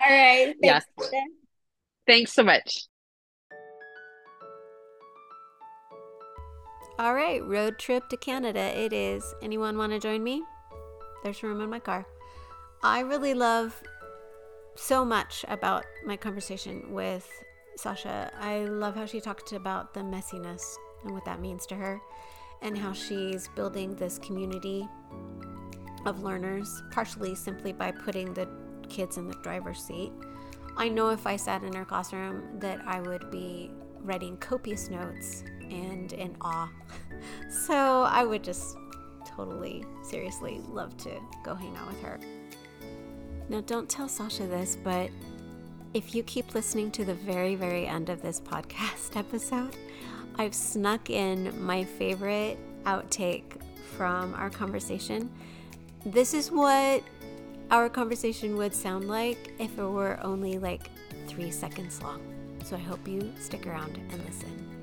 [0.00, 0.54] right.
[0.62, 0.62] Thanks.
[0.62, 0.84] Yes.
[2.06, 2.86] Thanks so much.
[6.96, 9.34] All right, road trip to Canada it is.
[9.42, 10.44] Anyone want to join me?
[11.24, 12.06] There's room in my car.
[12.84, 13.82] I really love
[14.76, 17.28] so much about my conversation with
[17.76, 18.30] Sasha.
[18.40, 22.00] I love how she talked about the messiness and what that means to her,
[22.62, 24.88] and how she's building this community
[26.06, 28.48] of learners, partially simply by putting the
[28.88, 30.12] kids in the driver's seat.
[30.76, 33.70] I know if I sat in her classroom that I would be
[34.00, 36.70] writing copious notes and in awe.
[37.66, 38.76] so I would just
[39.26, 41.10] totally, seriously love to
[41.44, 42.18] go hang out with her.
[43.48, 45.10] Now, don't tell Sasha this, but
[45.92, 49.76] if you keep listening to the very, very end of this podcast episode,
[50.36, 53.60] I've snuck in my favorite outtake
[53.96, 55.30] from our conversation.
[56.04, 57.02] This is what
[57.70, 60.90] our conversation would sound like if it were only like
[61.28, 62.20] three seconds long.
[62.64, 64.74] So I hope you stick around and listen.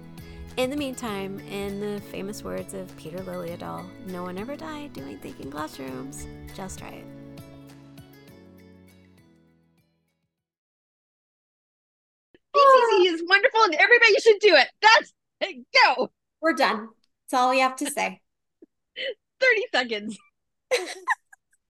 [0.58, 5.18] In the meantime, in the famous words of Peter Liljedahl, no one ever died doing
[5.18, 6.28] thinking classrooms.
[6.56, 7.06] Just try it.
[12.56, 14.68] BTC is wonderful and everybody should do it.
[14.82, 15.66] That's it.
[15.86, 16.12] Go.
[16.42, 16.90] We're done.
[17.30, 18.22] That's all we have to say.
[19.40, 20.18] 30 seconds.